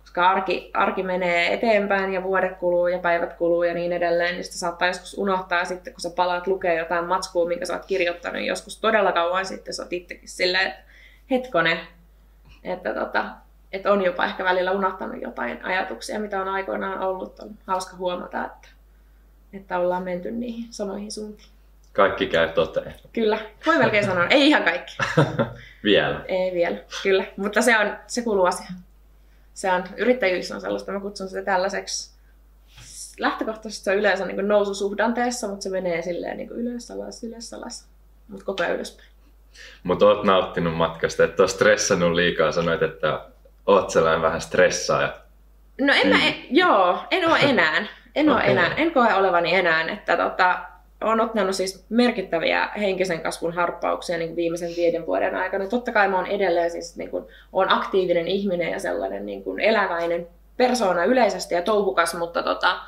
koska 0.07 0.31
arki, 0.31 0.71
arki 0.75 1.03
menee 1.03 1.53
eteenpäin 1.53 2.13
ja 2.13 2.23
vuodet 2.23 2.57
kuluu 2.59 2.89
ja 2.89 2.99
päivät 2.99 3.35
kuluu 3.35 3.63
ja 3.63 3.75
niin 3.75 3.93
edelleen, 3.93 4.35
niin 4.35 4.45
sitä 4.45 4.57
saattaa 4.57 4.89
joskus 4.89 5.19
unohtaa 5.19 5.65
sitten, 5.65 5.93
kun 5.93 6.01
sä 6.01 6.11
palaat 6.17 6.47
lukea 6.47 6.75
jotain 6.75 7.05
matskua, 7.05 7.49
minkä 7.49 7.65
sä 7.65 7.73
oot 7.73 7.87
kirjoittanut 7.87 8.43
joskus 8.43 8.81
todella 8.81 9.13
kauan 9.13 9.47
sitten, 9.47 9.75
sä 9.75 9.83
oot 9.83 9.93
itsekin 9.93 10.29
silleen, 10.29 10.67
että 10.67 10.83
hetkone, 11.31 11.87
että, 12.65 12.95
tota, 12.95 13.25
että 13.73 13.93
on 13.93 14.05
jopa 14.05 14.25
ehkä 14.25 14.45
välillä 14.45 14.73
unohtanut 14.73 15.23
jotain 15.23 15.65
ajatuksia, 15.65 16.21
mitä 16.21 16.41
on 16.41 16.49
aikoinaan 16.49 17.01
ollut. 17.01 17.39
On 17.39 17.51
hauska 17.67 17.97
huomata, 17.97 18.47
että, 18.47 18.69
että 19.53 19.79
ollaan 19.79 20.03
menty 20.03 20.31
niihin 20.31 20.67
samoihin 20.71 21.13
suuntiin. 21.13 21.49
Kaikki 21.93 22.27
käy 22.27 22.49
toteen. 22.49 22.95
Kyllä, 23.13 23.39
voi 23.67 23.79
melkein 23.79 24.05
sanoa. 24.05 24.27
Ei 24.27 24.49
ihan 24.49 24.63
kaikki. 24.63 24.97
vielä. 25.85 26.25
Ei 26.29 26.55
vielä, 26.55 26.77
kyllä. 27.03 27.25
Mutta 27.37 27.63
se, 27.63 27.79
on, 27.79 27.97
se 28.07 28.23
kuuluu 28.23 28.45
asiaan. 28.45 28.86
Se 29.57 29.73
on, 29.73 29.85
yrittäjyys 29.97 30.53
on 30.53 30.61
sellaista, 30.61 30.93
mä 30.93 31.01
kutsun 31.01 31.29
sitä 31.29 31.43
tällaiseksi 31.43 32.17
lähtökohtaisesti 33.19 33.85
se 33.85 33.91
on 33.91 33.97
yleensä 33.97 34.27
niin 34.27 34.49
noususuhdanteessa, 34.49 35.49
mutta 35.49 35.63
se 35.63 35.71
menee 35.71 36.03
silleen 36.03 36.37
niin 36.37 36.51
ylös, 36.51 36.91
alas, 36.91 37.25
ylös, 37.25 37.55
alas. 37.55 37.89
Mutta 38.29 38.45
koko 38.45 38.63
ajan 38.63 38.77
ylöspäin. 38.77 39.09
Mutta 39.83 40.07
oot 40.07 40.25
nauttinut 40.25 40.77
matkasta, 40.77 41.25
että 41.25 41.43
oot 41.43 41.51
stressannut 41.51 42.13
liikaa, 42.13 42.53
sanoit, 42.53 42.83
että 42.83 43.21
oot 43.67 43.91
sellainen 43.91 44.23
vähän 44.23 44.41
stressaaja. 44.41 45.15
No 45.81 45.93
en 46.03 46.09
mä, 46.09 46.27
en, 46.27 46.35
joo, 46.51 46.99
en 47.11 47.29
ole 47.29 47.39
enää. 47.41 47.87
En 48.15 48.31
okay. 48.31 48.43
ole 48.43 48.53
enää, 48.53 48.75
en 48.75 48.93
koe 48.93 49.15
olevani 49.15 49.55
enää, 49.55 49.83
että 49.83 50.17
tota, 50.17 50.59
olen 51.01 51.21
ottanut 51.21 51.55
siis 51.55 51.85
merkittäviä 51.89 52.67
henkisen 52.67 53.21
kasvun 53.21 53.53
harppauksia 53.53 54.19
niin 54.19 54.37
viimeisen 54.37 54.77
viiden 54.77 55.07
vuoden 55.07 55.35
aikana. 55.35 55.67
Totta 55.67 55.93
kai 55.93 56.09
mä 56.09 56.17
oon 56.17 56.27
edelleen 56.27 56.71
siis 56.71 56.97
niin 56.97 57.11
kuin, 57.11 57.25
olen 57.53 57.73
aktiivinen 57.73 58.29
ihminen 58.29 58.73
ja 58.73 58.79
sellainen 58.79 59.27
niin 59.27 59.45
kuin 59.45 59.61
eläväinen 59.61 60.29
persoona 60.57 61.05
yleisesti 61.05 61.55
ja 61.55 61.63
touhukas, 61.63 62.15
mutta 62.15 62.43
tota, 62.43 62.81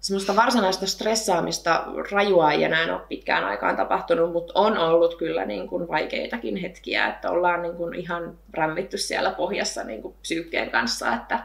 semmoista 0.00 0.36
varsinaista 0.36 0.86
stressaamista 0.86 1.84
rajua 2.12 2.52
ei 2.52 2.64
enää 2.64 2.94
ole 2.96 3.02
pitkään 3.08 3.44
aikaan 3.44 3.76
tapahtunut, 3.76 4.32
mutta 4.32 4.52
on 4.56 4.78
ollut 4.78 5.14
kyllä 5.14 5.44
niin 5.44 5.68
kuin 5.68 5.88
vaikeitakin 5.88 6.56
hetkiä, 6.56 7.06
että 7.06 7.30
ollaan 7.30 7.62
niin 7.62 7.76
kuin 7.76 7.94
ihan 7.94 8.38
rämmitty 8.54 8.98
siellä 8.98 9.30
pohjassa 9.30 9.84
niin 9.84 10.02
kuin 10.02 10.14
psyykkeen 10.22 10.70
kanssa, 10.70 11.12
että, 11.12 11.38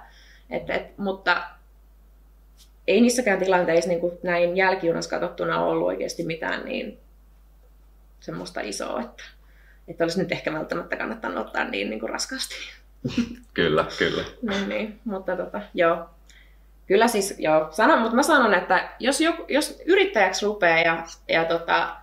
et, 0.50 0.70
et, 0.70 0.98
mutta 0.98 1.44
ei 2.88 3.02
niissäkään 3.02 3.40
tilanteissa 3.40 3.90
niin 3.90 4.00
kuin 4.00 4.18
näin 4.24 4.58
jälkijunassa 4.58 5.10
katsottuna 5.10 5.64
ollut 5.64 5.88
oikeasti 5.88 6.24
mitään 6.24 6.66
niin 6.66 6.98
semmoista 8.20 8.62
isoa, 8.62 9.02
että, 9.02 9.24
että 9.88 10.04
olisi 10.04 10.20
nyt 10.20 10.32
ehkä 10.32 10.54
välttämättä 10.54 10.96
kannattanut 10.96 11.48
ottaa 11.48 11.64
niin, 11.64 11.90
niin 11.90 12.00
kuin 12.00 12.10
raskaasti. 12.10 12.56
Kyllä, 13.54 13.86
kyllä. 13.98 14.24
niin, 14.42 14.70
niin, 14.70 15.00
mutta 15.06 15.36
tota, 15.36 15.62
joo, 15.74 16.10
Kyllä 16.88 17.08
siis, 17.08 17.36
joo, 17.38 17.68
sanon, 17.72 18.00
mutta 18.00 18.16
mä 18.16 18.24
sanon, 18.24 18.54
että 18.54 18.90
jos, 19.00 19.22
joku, 19.22 19.46
jos 19.48 19.82
yrittäjäksi 19.86 20.46
rupeaa 20.46 20.80
ja, 20.80 21.04
ja 21.28 21.46
tota, 21.46 21.96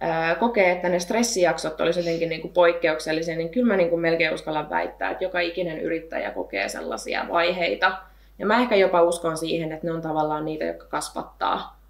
ää, 0.00 0.34
kokee, 0.34 0.72
että 0.72 0.88
ne 0.88 0.98
stressijaksot 0.98 1.80
olisi 1.80 2.00
jotenkin 2.00 2.28
niin 2.28 2.40
kuin 2.40 2.52
poikkeuksellisia, 2.52 3.36
niin 3.36 3.48
kyllä 3.48 3.66
mä 3.66 3.76
niin 3.76 3.90
kuin 3.90 4.00
melkein 4.00 4.34
uskallan 4.34 4.70
väittää, 4.70 5.10
että 5.10 5.24
joka 5.24 5.40
ikinen 5.40 5.80
yrittäjä 5.80 6.30
kokee 6.30 6.68
sellaisia 6.68 7.26
vaiheita. 7.28 7.98
Ja 8.38 8.46
mä 8.46 8.60
ehkä 8.60 8.76
jopa 8.76 9.02
uskon 9.02 9.38
siihen, 9.38 9.72
että 9.72 9.86
ne 9.86 9.92
on 9.92 10.02
tavallaan 10.02 10.44
niitä, 10.44 10.64
jotka 10.64 10.86
kasvattaa 10.86 11.80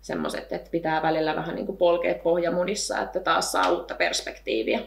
semmoiset, 0.00 0.52
että 0.52 0.70
pitää 0.70 1.02
välillä 1.02 1.36
vähän 1.36 1.54
niin 1.54 1.66
kuin 1.66 1.78
polkea 1.78 2.14
pohjamunissa, 2.14 2.98
että 2.98 3.20
taas 3.20 3.52
saa 3.52 3.70
uutta 3.70 3.94
perspektiiviä. 3.94 4.80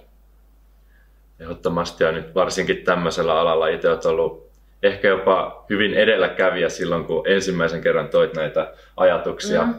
Ehdottomasti 1.39 2.03
ja 2.03 2.11
nyt 2.11 2.35
varsinkin 2.35 2.77
tämmöisellä 2.77 3.39
alalla 3.39 3.67
itse 3.67 3.89
olet 3.89 4.05
ollut 4.05 4.49
ehkä 4.83 5.07
jopa 5.07 5.65
hyvin 5.69 5.93
edelläkävijä 5.93 6.69
silloin, 6.69 7.05
kun 7.05 7.27
ensimmäisen 7.27 7.81
kerran 7.81 8.09
toit 8.09 8.33
näitä 8.33 8.73
ajatuksia 8.97 9.63
mm. 9.63 9.73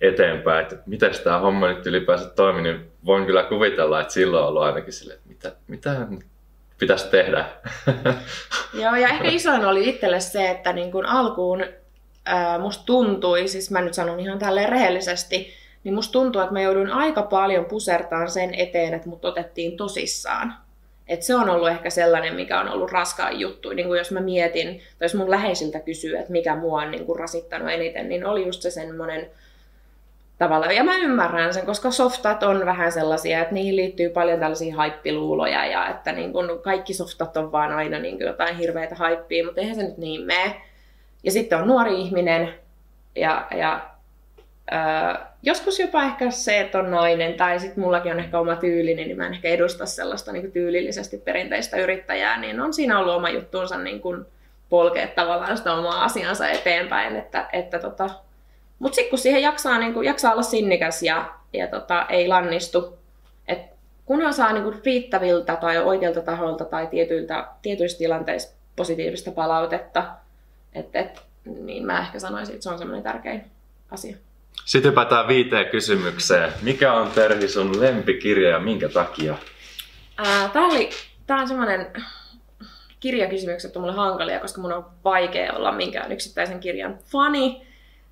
eteenpäin, 0.00 0.62
että 0.62 0.76
miten 0.86 1.10
tämä 1.24 1.38
homma 1.38 1.68
nyt 1.68 1.86
ylipäänsä 1.86 2.30
toimii, 2.30 2.62
niin 2.62 2.90
voin 3.04 3.26
kyllä 3.26 3.42
kuvitella, 3.42 4.00
että 4.00 4.12
silloin 4.12 4.42
on 4.42 4.48
ollut 4.48 4.62
ainakin 4.62 4.92
sille, 4.92 5.14
että 5.14 5.28
mitä, 5.28 5.52
mitä 5.68 6.06
pitäisi 6.78 7.08
tehdä. 7.08 7.44
Joo, 8.74 8.96
ja 8.96 9.08
ehkä 9.08 9.28
isoin 9.28 9.64
oli 9.64 9.88
itselle 9.88 10.20
se, 10.20 10.50
että 10.50 10.72
niin 10.72 10.92
kun 10.92 11.06
alkuun 11.06 11.64
ää, 12.24 12.58
musta 12.58 12.84
tuntui, 12.86 13.48
siis 13.48 13.70
mä 13.70 13.80
nyt 13.80 13.94
sanon 13.94 14.20
ihan 14.20 14.38
tälleen 14.38 14.68
rehellisesti, 14.68 15.52
niin 15.84 15.94
musta 15.94 16.12
tuntuu, 16.12 16.42
että 16.42 16.52
mä 16.52 16.60
joudun 16.60 16.90
aika 16.90 17.22
paljon 17.22 17.64
pusertaan 17.64 18.30
sen 18.30 18.54
eteen, 18.54 18.94
että 18.94 19.08
mut 19.08 19.24
otettiin 19.24 19.76
tosissaan. 19.76 20.54
Et 21.08 21.22
se 21.22 21.34
on 21.34 21.50
ollut 21.50 21.68
ehkä 21.68 21.90
sellainen, 21.90 22.34
mikä 22.34 22.60
on 22.60 22.68
ollut 22.68 22.92
raskaan 22.92 23.40
juttu. 23.40 23.68
Niin 23.70 23.86
kuin 23.86 23.98
jos 23.98 24.10
mä 24.10 24.20
mietin, 24.20 24.66
tai 24.68 25.04
jos 25.04 25.14
mun 25.14 25.30
läheisiltä 25.30 25.80
kysyy, 25.80 26.16
että 26.16 26.32
mikä 26.32 26.56
mua 26.56 26.82
on 26.82 26.90
niin 26.90 27.06
kuin 27.06 27.18
rasittanut 27.18 27.70
eniten, 27.70 28.08
niin 28.08 28.26
oli 28.26 28.46
just 28.46 28.62
se 28.62 28.70
semmoinen 28.70 29.30
tavalla. 30.38 30.72
Ja 30.72 30.84
mä 30.84 30.96
ymmärrän 30.96 31.54
sen, 31.54 31.66
koska 31.66 31.90
softat 31.90 32.42
on 32.42 32.66
vähän 32.66 32.92
sellaisia, 32.92 33.40
että 33.40 33.54
niihin 33.54 33.76
liittyy 33.76 34.08
paljon 34.08 34.40
tällaisia 34.40 34.76
haippiluuloja 34.76 35.66
ja 35.66 35.88
että 35.88 36.12
niin 36.12 36.32
kuin 36.32 36.62
kaikki 36.62 36.94
softat 36.94 37.36
on 37.36 37.52
vaan 37.52 37.72
aina 37.72 37.98
niin 37.98 38.20
jotain 38.20 38.56
hirveitä 38.56 38.94
haippia, 38.94 39.44
mutta 39.44 39.60
eihän 39.60 39.76
se 39.76 39.82
nyt 39.82 39.98
niin 39.98 40.20
mene. 40.20 40.60
Ja 41.24 41.32
sitten 41.32 41.58
on 41.58 41.68
nuori 41.68 42.00
ihminen 42.00 42.54
ja, 43.14 43.46
ja 43.56 43.90
Öö, 44.72 45.24
joskus 45.42 45.78
jopa 45.78 46.02
ehkä 46.02 46.30
se, 46.30 46.60
että 46.60 46.78
on 46.78 46.90
nainen, 46.90 47.34
tai 47.34 47.60
sitten 47.60 47.84
mullakin 47.84 48.12
on 48.12 48.20
ehkä 48.20 48.38
oma 48.38 48.56
tyyli, 48.56 48.94
niin 48.94 49.16
mä 49.16 49.26
en 49.26 49.32
ehkä 49.32 49.48
edusta 49.48 49.86
sellaista 49.86 50.32
niin 50.32 50.52
tyylillisesti 50.52 51.18
perinteistä 51.18 51.76
yrittäjää, 51.76 52.40
niin 52.40 52.60
on 52.60 52.74
siinä 52.74 52.98
ollut 52.98 53.14
oma 53.14 53.30
juttuunsa 53.30 53.78
niin 53.78 54.00
kuin 54.00 54.24
polkea 54.68 55.08
tavallaan 55.08 55.56
sitä 55.56 55.72
omaa 55.72 56.04
asiansa 56.04 56.48
eteenpäin. 56.48 57.16
Että, 57.16 57.48
että 57.52 57.78
tota... 57.78 58.10
Mutta 58.78 58.96
sitten 58.96 59.10
kun 59.10 59.18
siihen 59.18 59.42
jaksaa, 59.42 59.78
niin 59.78 59.94
kuin, 59.94 60.06
jaksaa 60.06 60.32
olla 60.32 60.42
sinnikäs 60.42 61.02
ja, 61.02 61.34
ja 61.52 61.66
tota, 61.66 62.06
ei 62.08 62.28
lannistu, 62.28 62.98
että 63.48 63.76
kunhan 64.04 64.34
saa 64.34 64.52
niin 64.52 64.64
kuin 64.64 64.80
riittäviltä 64.84 65.56
tai 65.56 65.78
oikeilta 65.78 66.20
taholta 66.20 66.64
tai 66.64 66.86
tietyiltä, 66.86 67.46
tietyissä 67.62 67.98
tilanteissa 67.98 68.54
positiivista 68.76 69.30
palautetta, 69.30 70.04
et, 70.74 70.88
et, 70.94 71.22
niin 71.44 71.86
mä 71.86 72.00
ehkä 72.00 72.18
sanoisin, 72.18 72.54
että 72.54 72.62
se 72.62 72.70
on 72.70 72.78
semmoinen 72.78 73.02
tärkein 73.02 73.44
asia. 73.90 74.16
Sitten 74.64 74.90
hypätään 74.90 75.28
viiteen 75.28 75.66
kysymykseen. 75.66 76.52
Mikä 76.62 76.92
on 76.92 77.10
Terhi 77.10 77.48
sun 77.48 77.80
lempikirja 77.80 78.50
ja 78.50 78.58
minkä 78.58 78.88
takia? 78.88 79.36
Tämä, 80.52 80.66
oli, 80.66 80.90
tämä 81.26 81.40
on 81.40 81.48
semmoinen 81.48 81.86
kirjakysymykset 83.00 83.76
on 83.76 83.82
mulle 83.82 83.94
hankalia, 83.94 84.40
koska 84.40 84.60
mun 84.60 84.72
on 84.72 84.86
vaikea 85.04 85.52
olla 85.52 85.72
minkään 85.72 86.12
yksittäisen 86.12 86.60
kirjan 86.60 86.98
fani. 87.12 87.67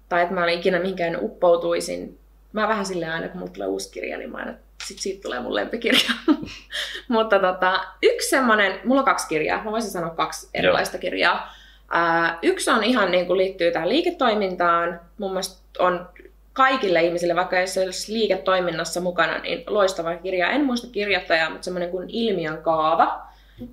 Tai 0.08 0.22
että 0.22 0.34
mä 0.34 0.46
en 0.46 0.58
ikinä 0.58 0.78
mihinkään 0.78 1.18
uppoutuisin. 1.22 2.18
Mä 2.52 2.68
vähän 2.68 2.86
silleen 2.86 3.12
aina, 3.12 3.28
kun 3.28 3.38
mulla 3.38 3.52
tulee 3.52 3.68
uusi 3.68 3.92
kirja, 3.92 4.18
niin 4.18 4.30
mä 4.30 4.38
aina, 4.38 4.54
sit 4.84 4.98
siitä 4.98 5.22
tulee 5.22 5.40
mun 5.40 5.54
lempikirja. 5.54 6.10
Mutta 7.08 7.38
tota, 7.38 7.84
yksi 8.02 8.28
semmoinen, 8.28 8.80
mulla 8.84 9.00
on 9.00 9.04
kaksi 9.04 9.28
kirjaa, 9.28 9.64
mä 9.64 9.70
voisin 9.70 9.90
sanoa 9.90 10.10
kaksi 10.10 10.48
erilaista 10.54 10.96
Joo. 10.96 11.00
kirjaa. 11.00 11.54
Uh, 11.92 12.38
yksi 12.42 12.70
on 12.70 12.84
ihan 12.84 13.10
niin 13.10 13.26
kuin 13.26 13.38
liittyy 13.38 13.72
tähän 13.72 13.88
liiketoimintaan. 13.88 15.00
Mun 15.18 15.30
mielestä 15.30 15.58
on 15.78 16.08
kaikille 16.52 17.02
ihmisille, 17.02 17.36
vaikka 17.36 17.58
ei 17.58 17.66
olisi 17.84 18.12
liiketoiminnassa 18.12 19.00
mukana, 19.00 19.38
niin 19.38 19.64
loistava 19.66 20.16
kirja. 20.16 20.50
En 20.50 20.64
muista 20.64 20.86
kirjoittajaa, 20.92 21.50
mutta 21.50 21.64
semmoinen 21.64 21.90
kuin 21.90 22.10
ilmiön 22.10 22.62
kaava. 22.62 23.22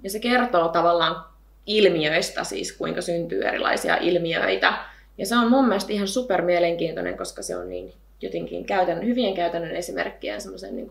Ja 0.03 0.09
se 0.09 0.19
kertoo 0.19 0.67
tavallaan 0.67 1.25
ilmiöistä, 1.65 2.43
siis 2.43 2.77
kuinka 2.77 3.01
syntyy 3.01 3.43
erilaisia 3.43 3.97
ilmiöitä. 3.97 4.73
Ja 5.17 5.25
se 5.25 5.35
on 5.35 5.51
mun 5.51 5.67
mielestä 5.67 5.93
ihan 5.93 6.07
super 6.07 6.41
mielenkiintoinen, 6.41 7.17
koska 7.17 7.41
se 7.41 7.57
on 7.57 7.69
niin 7.69 7.93
jotenkin 8.21 8.65
käytännön, 8.65 9.07
hyvien 9.07 9.33
käytännön 9.33 9.75
esimerkkien 9.75 10.41
semmoisen 10.41 10.75
niin 10.75 10.87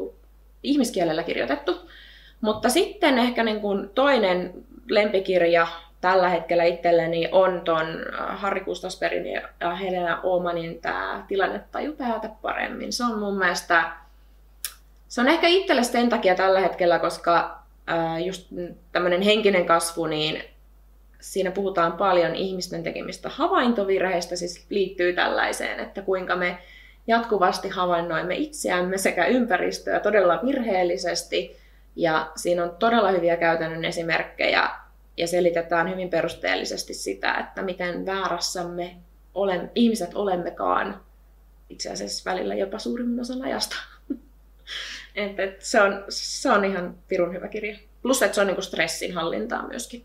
ihmiskielellä 0.63 1.23
kirjoitettu. 1.23 1.91
Mutta 2.41 2.69
sitten 2.69 3.19
ehkä 3.19 3.45
niin 3.45 3.61
kuin 3.61 3.91
toinen 3.95 4.55
lempikirja 4.89 5.67
tällä 6.01 6.29
hetkellä 6.29 6.65
itselleni 6.65 7.29
on 7.33 7.61
ton 7.65 7.87
äh, 8.21 8.41
Harri 8.41 8.61
Kustasperin 8.61 9.27
ja 9.61 9.75
Helena 9.75 10.21
Oomanin 10.23 10.81
tämä 10.81 11.25
Tilannetaju 11.29 11.93
päätä 11.93 12.29
paremmin. 12.43 12.93
Se 12.93 13.05
on 13.05 13.19
mun 13.19 13.39
mielestä, 13.39 13.93
se 15.09 15.21
on 15.21 15.29
ehkä 15.29 15.47
itselle 15.47 15.83
sen 15.83 16.09
takia 16.09 16.35
tällä 16.35 16.61
hetkellä, 16.61 16.99
koska 16.99 17.59
äh, 17.91 18.25
just 18.25 18.49
tämmöinen 18.93 19.23
henkinen 19.23 19.67
kasvu, 19.67 20.07
niin 20.07 20.45
siinä 21.23 21.51
puhutaan 21.51 21.93
paljon 21.93 22.35
ihmisten 22.35 22.83
tekemistä 22.83 23.29
havaintovirheistä, 23.29 24.37
siis 24.37 24.67
liittyy 24.71 25.13
tällaiseen, 25.13 25.81
että 25.81 26.03
kuinka 26.03 26.37
me 26.37 26.59
jatkuvasti 27.07 27.69
havainnoimme 27.69 28.35
itseämme 28.35 28.99
sekä 28.99 29.27
ympäristöä 29.27 30.01
todella 30.01 30.41
virheellisesti. 30.47 31.57
Ja 31.97 32.31
siinä 32.37 32.65
on 32.65 32.77
todella 32.79 33.11
hyviä 33.11 33.37
käytännön 33.37 33.85
esimerkkejä 33.85 34.71
ja 35.17 35.27
selitetään 35.27 35.91
hyvin 35.91 36.11
perusteellisesti 36.11 36.95
sitä, 36.95 37.35
että 37.35 37.63
miten 37.63 38.07
väärässämme 38.07 38.97
ole, 39.35 39.71
ihmiset 39.75 40.15
olemmekaan 40.15 41.01
itse 41.69 41.91
asiassa 41.91 42.31
välillä 42.31 42.55
jopa 42.55 42.79
suurimman 42.79 43.21
osan 43.21 43.43
ajasta. 43.43 43.77
et, 45.15 45.41
et 45.41 45.63
se, 45.63 45.81
on, 45.81 46.05
se 46.09 46.51
on 46.51 46.65
ihan 46.65 46.95
pirun 47.09 47.35
hyvä 47.35 47.49
kirja. 47.49 47.77
Plus, 48.03 48.23
että 48.23 48.35
se 48.35 48.41
on 48.41 48.47
niinku 48.47 48.63
stressin 48.63 49.15
hallintaa 49.15 49.69
myöskin. 49.69 50.05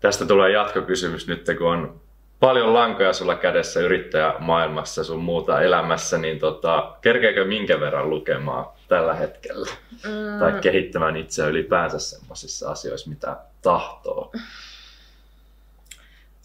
Tästä 0.00 0.26
tulee 0.26 0.50
jatkokysymys 0.50 1.26
nyt, 1.26 1.46
kun 1.58 1.66
on 1.66 2.00
paljon 2.40 2.74
lankoja 2.74 3.12
sulla 3.12 3.34
kädessä 3.34 3.80
yrittäjämaailmassa 3.80 5.04
sun 5.04 5.22
muuta 5.22 5.62
elämässä, 5.62 6.18
niin 6.18 6.38
tota, 6.38 6.96
kerkeekö 7.00 7.44
minkä 7.44 7.80
verran 7.80 8.10
lukemaan 8.10 8.66
tällä 8.88 9.14
hetkellä? 9.14 9.70
Mm. 10.04 10.38
Tai 10.38 10.52
kehittämään 10.60 11.16
itseä 11.16 11.46
ylipäänsä 11.46 11.98
sellaisissa 11.98 12.70
asioissa, 12.70 13.10
mitä 13.10 13.36
tahtoo? 13.62 14.32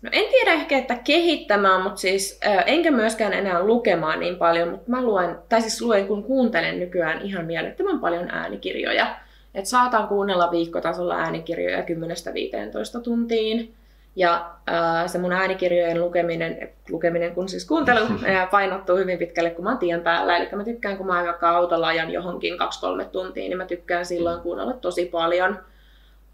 No 0.02 0.10
en 0.12 0.32
tiedä 0.32 0.52
ehkä, 0.52 0.78
että 0.78 0.96
kehittämään, 0.96 1.82
mutta 1.82 2.00
siis 2.00 2.40
äh, 2.48 2.64
enkä 2.66 2.92
myöskään 2.92 3.34
enää 3.34 3.64
lukemaan 3.64 4.20
niin 4.20 4.36
paljon, 4.36 4.70
mutta 4.70 4.92
mä 4.92 5.02
luen, 5.02 5.36
tai 5.50 5.62
siis 5.62 5.82
luen 5.82 6.08
kun 6.08 6.24
kuuntelen 6.24 6.80
nykyään 6.80 7.22
ihan 7.22 7.46
mielettömän 7.46 8.00
paljon 8.00 8.30
äänikirjoja. 8.30 9.16
Et 9.56 9.66
saatan 9.66 10.08
kuunnella 10.08 10.52
viikkotasolla 10.52 11.16
äänikirjoja 11.16 11.82
10-15 11.82 13.02
tuntiin. 13.04 13.74
Ja 14.16 14.52
äh, 14.70 15.08
se 15.12 15.18
mun 15.18 15.32
äänikirjojen 15.32 16.02
lukeminen, 16.02 16.70
lukeminen 16.90 17.36
kun 17.36 17.50
siis 17.50 17.66
kuuntelu, 17.66 18.00
painottuu 18.52 18.98
hyvin 18.98 19.20
pitkälle, 19.20 19.50
kun 19.50 19.64
mä 19.64 19.70
oon 19.70 19.80
tien 19.80 20.02
päällä. 20.02 20.38
Eli 20.38 20.50
mä 20.56 20.64
tykkään, 20.64 20.98
kun 20.98 21.08
mä 21.08 21.24
vaikka 21.24 21.50
autolla 21.50 21.88
ajan 21.88 22.12
johonkin 22.12 22.54
2-3 22.54 23.06
tuntia, 23.12 23.44
niin 23.44 23.58
mä 23.58 23.66
tykkään 23.66 24.06
silloin 24.06 24.42
kuunnella 24.42 24.74
tosi 24.74 25.06
paljon 25.06 25.60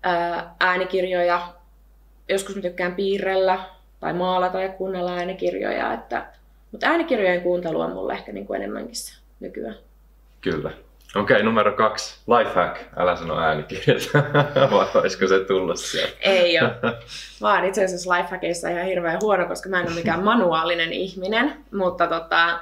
äh, 0.06 0.46
äänikirjoja. 0.60 1.42
Joskus 2.30 2.56
mä 2.56 2.62
tykkään 2.62 2.96
piirrellä 2.96 3.60
tai 4.00 4.14
maalata 4.14 4.62
ja 4.62 4.70
kuunnella 4.70 5.14
äänikirjoja. 5.14 5.94
Että, 5.94 6.26
mutta 6.72 6.88
äänikirjojen 6.88 7.42
kuuntelu 7.42 7.80
on 7.80 7.92
mulle 7.92 8.14
ehkä 8.14 8.32
niin 8.32 8.48
kuin 8.48 8.62
enemmänkin 8.62 8.96
se 8.96 9.14
nykyään. 9.40 9.76
Kyllä. 10.42 10.72
Okei, 11.16 11.36
okay, 11.36 11.44
numero 11.44 11.72
kaksi. 11.72 12.20
Lifehack. 12.28 12.82
Älä 12.98 13.16
sano 13.16 13.40
äänikirjat. 13.40 14.02
Vai 14.72 14.88
olisiko 14.96 15.28
se 15.28 15.40
tullut 15.40 15.80
sieltä? 15.80 16.14
Ei 16.22 16.60
ole. 16.60 16.72
Mä 17.42 17.56
oon 17.56 17.66
itse 17.66 17.86
asiassa 17.86 18.14
lifehackissa 18.14 18.70
ihan 18.70 18.86
hirveän 18.86 19.20
huono, 19.22 19.48
koska 19.48 19.70
mä 19.70 19.80
en 19.80 19.88
ole 19.88 19.96
mikään 19.96 20.24
manuaalinen 20.24 20.94
ihminen. 20.94 21.54
Mutta 21.74 22.08
tota, 22.08 22.60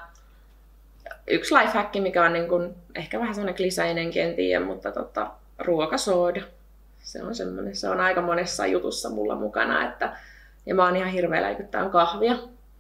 yksi 1.27 1.55
lifehack, 1.55 1.95
mikä 1.95 2.23
on 2.23 2.33
niin 2.33 2.47
kun, 2.47 2.75
ehkä 2.95 3.19
vähän 3.19 3.35
sellainen 3.35 3.55
kliseinen, 3.55 4.11
en 4.15 4.35
tiedä, 4.35 4.65
mutta 4.65 4.91
tota, 4.91 5.31
ruokasooda. 5.59 6.41
Se 6.99 7.23
on 7.23 7.35
semmoinen, 7.35 7.75
se 7.75 7.89
on 7.89 7.99
aika 7.99 8.21
monessa 8.21 8.65
jutussa 8.65 9.09
mulla 9.09 9.35
mukana. 9.35 9.87
Että, 9.87 10.17
ja 10.65 10.75
mä 10.75 10.85
oon 10.85 10.95
ihan 10.95 11.09
hirveä 11.09 11.41
läikyttää 11.41 11.89
kahvia. 11.89 12.33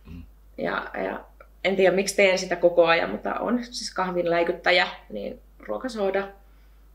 Mm. 0.05 0.23
Ja, 0.57 0.85
ja 1.03 1.19
en 1.63 1.75
tiedä 1.75 1.95
miksi 1.95 2.15
teen 2.15 2.37
sitä 2.37 2.55
koko 2.55 2.85
ajan, 2.85 3.09
mutta 3.09 3.33
on 3.33 3.63
siis 3.63 3.93
kahvin 3.93 4.29
läikyttäjä, 4.29 4.87
niin 5.09 5.41
ruokasooda, 5.69 6.27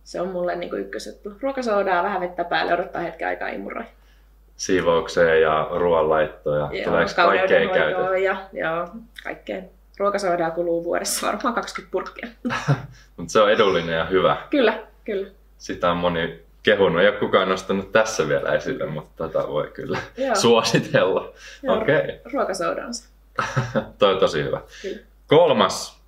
se 0.05 0.21
on 0.21 0.29
mulle 0.29 0.57
niin 0.57 0.79
ykkösjuttu. 0.79 1.33
Ruokasoodaa, 1.41 2.03
vähän 2.03 2.21
vettä 2.21 2.45
päälle, 2.45 2.75
odottaa 2.75 3.03
hetken 3.03 3.29
aikaa 3.29 3.49
imuroi. 3.49 3.85
Siivoukseen 4.57 5.43
ja 5.43 5.69
ruoanlaittoon 5.71 6.59
ja 6.59 6.69
joo, 6.73 6.85
tuleeko 6.85 7.11
kaikkeen 7.17 7.71
käytettyä? 7.71 8.19
Ja, 8.19 8.37
joo, 8.53 8.89
kaikkeen. 9.25 9.71
Ruokasoodaa 9.99 10.51
kuluu 10.51 10.85
vuodessa 10.85 11.27
varmaan 11.27 11.55
20 11.55 11.93
purkkia. 11.93 12.29
Mutta 13.17 13.33
se 13.33 13.41
on 13.41 13.53
edullinen 13.53 13.99
ja 13.99 14.05
hyvä. 14.05 14.37
Kyllä, 14.51 14.79
kyllä. 15.05 15.29
Sitä 15.59 15.91
on 15.91 15.97
moni 15.97 16.41
kehunut. 16.63 17.03
Ei 17.03 17.09
ole 17.09 17.17
kukaan 17.17 17.49
nostanut 17.49 17.93
tässä 17.93 18.29
vielä 18.29 18.55
esille, 18.55 18.87
mutta 18.87 19.29
tätä 19.29 19.49
voi 19.49 19.71
kyllä 19.75 19.99
joo. 20.17 20.35
suositella. 20.35 21.33
Okei. 21.69 21.97
Okay. 21.97 22.19
Ruokasooda 22.33 22.87
on 22.87 22.95
se. 22.99 23.05
Toi 23.99 24.13
on 24.13 24.21
tosi 24.21 24.43
hyvä. 24.43 24.61
Kyllä. 24.83 24.99
Kolmas. 25.27 26.01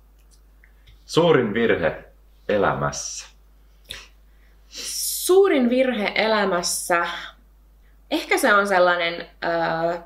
Suurin 1.05 1.53
virhe 1.53 2.06
elämässä? 2.49 3.27
Suurin 4.69 5.69
virhe 5.69 6.11
elämässä, 6.15 7.07
ehkä 8.11 8.37
se 8.37 8.53
on 8.53 8.67
sellainen 8.67 9.27
äh, 9.45 10.03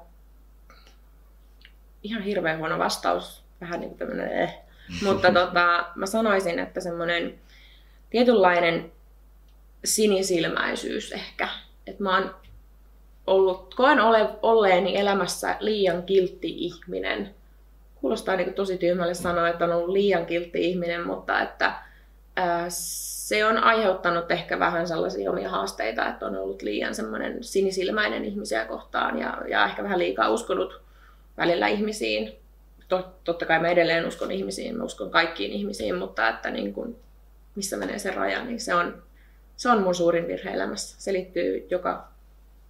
ihan 2.04 2.22
hirveän 2.22 2.58
huono 2.58 2.80
vastaus, 2.80 3.44
vähän 3.62 3.80
niin 3.80 3.90
kuin 3.90 4.00
tämmöinen 4.00 4.32
eh. 4.32 4.58
Mutta 5.06 5.32
tota, 5.34 5.86
mä 5.96 6.06
sanoisin, 6.06 6.60
että 6.60 6.82
semmoinen 6.82 7.40
tietynlainen 8.10 8.92
sinisilmäisyys 9.86 11.12
ehkä. 11.12 11.48
Että 11.88 12.04
mä 12.04 12.18
oon 12.18 12.36
ollut, 13.28 13.76
koen 13.76 14.00
ole, 14.00 14.30
olleeni 14.42 14.98
elämässä 14.98 15.58
liian 15.60 16.04
kiltti 16.04 16.50
ihminen. 16.50 17.36
Kuulostaa 17.96 18.36
niin 18.36 18.54
tosi 18.54 18.78
tyhmälle 18.78 19.14
sanoa, 19.14 19.50
että 19.50 19.66
on 19.66 19.72
ollut 19.72 19.90
liian 19.90 20.26
kiltti 20.26 20.70
ihminen, 20.70 21.08
mutta 21.08 21.42
että 21.42 21.74
se 22.67 23.46
on 23.46 23.58
aiheuttanut 23.58 24.32
ehkä 24.32 24.60
vähän 24.60 24.88
sellaisia 24.88 25.32
omia 25.32 25.50
haasteita, 25.50 26.08
että 26.08 26.26
on 26.26 26.36
ollut 26.36 26.62
liian 26.62 26.96
semmoinen 26.96 27.44
sinisilmäinen 27.44 28.26
ihmisiä 28.26 28.65
kohtaan 28.65 29.20
ja, 29.20 29.38
ja 29.48 29.65
ehkä 29.65 29.84
vähän 29.84 30.00
liikaa 30.00 30.30
uskonut 30.30 30.82
välillä 31.38 31.67
ihmisiin. 31.67 32.36
Totta 33.24 33.46
kai 33.46 33.60
mä 33.60 33.67
edelleen 33.67 34.08
uskon 34.08 34.32
ihmisiin, 34.32 34.78
mä 34.78 34.84
uskon 34.84 35.12
kaikkiin 35.12 35.52
ihmisiin, 35.52 35.96
mutta 35.96 36.30
että 36.30 36.52
niin 36.52 36.74
kun, 36.74 36.96
missä 37.56 37.78
menee 37.78 38.00
se 38.00 38.12
raja, 38.12 38.44
niin 38.46 38.60
se 38.60 38.76
on, 38.76 39.04
se 39.58 39.70
on 39.70 39.84
mun 39.84 39.96
suurin 39.96 40.28
virhe 40.28 40.50
elämässä. 40.50 40.96
Se 41.00 41.13
liittyy 41.13 41.67
joka 41.70 42.08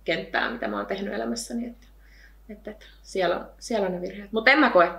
kenttään, 0.03 0.53
mitä 0.53 0.67
mä 0.67 0.77
oon 0.77 0.85
tehnyt 0.85 1.13
elämässäni, 1.13 1.67
että, 1.67 1.87
että, 2.49 2.71
että 2.71 2.85
siellä, 3.03 3.45
siellä 3.59 3.87
on 3.87 3.93
ne 3.93 4.01
virheet. 4.01 4.31
Mutta 4.31 4.51
en 4.51 4.59
mä 4.59 4.69
koe 4.69 4.91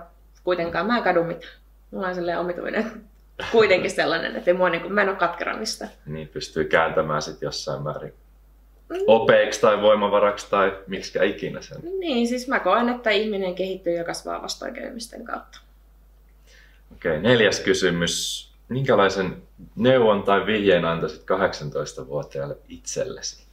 kuitenkaan, 0.43 0.87
mä 0.87 0.97
en 0.97 1.03
kadu 1.03 1.23
mitään. 1.23 1.53
Mulla 1.91 2.07
on 2.07 2.15
sellainen 2.15 2.39
omituinen 2.39 3.03
kuitenkin 3.51 3.91
sellainen, 3.91 4.35
että 4.35 4.53
mua, 4.53 4.69
niin 4.69 4.81
kuin, 4.81 4.93
mä 4.93 5.01
en 5.01 5.09
ole 5.09 5.17
katkera 5.17 5.57
mistä. 5.57 5.87
Niin, 6.05 6.27
pystyy 6.27 6.65
kääntämään 6.65 7.21
sitten 7.21 7.47
jossain 7.47 7.83
määrin 7.83 8.13
mm. 8.89 8.97
opeiksi 9.07 9.61
tai 9.61 9.81
voimavaraksi 9.81 10.49
tai 10.49 10.77
miksi 10.87 11.19
ikinä 11.23 11.61
sen. 11.61 11.77
Niin, 11.99 12.27
siis 12.27 12.47
mä 12.47 12.59
koen, 12.59 12.89
että 12.89 13.09
ihminen 13.09 13.55
kehittyy 13.55 13.93
ja 13.93 14.03
kasvaa 14.03 14.41
vastoinkäymisten 14.41 15.25
kautta. 15.25 15.59
Okei, 16.93 17.19
neljäs 17.19 17.59
kysymys. 17.59 18.43
Minkälaisen 18.69 19.43
neuvon 19.75 20.23
tai 20.23 20.45
vihjeen 20.45 20.85
antaisit 20.85 21.21
18-vuotiaalle 21.21 22.57
itsellesi? 22.69 23.43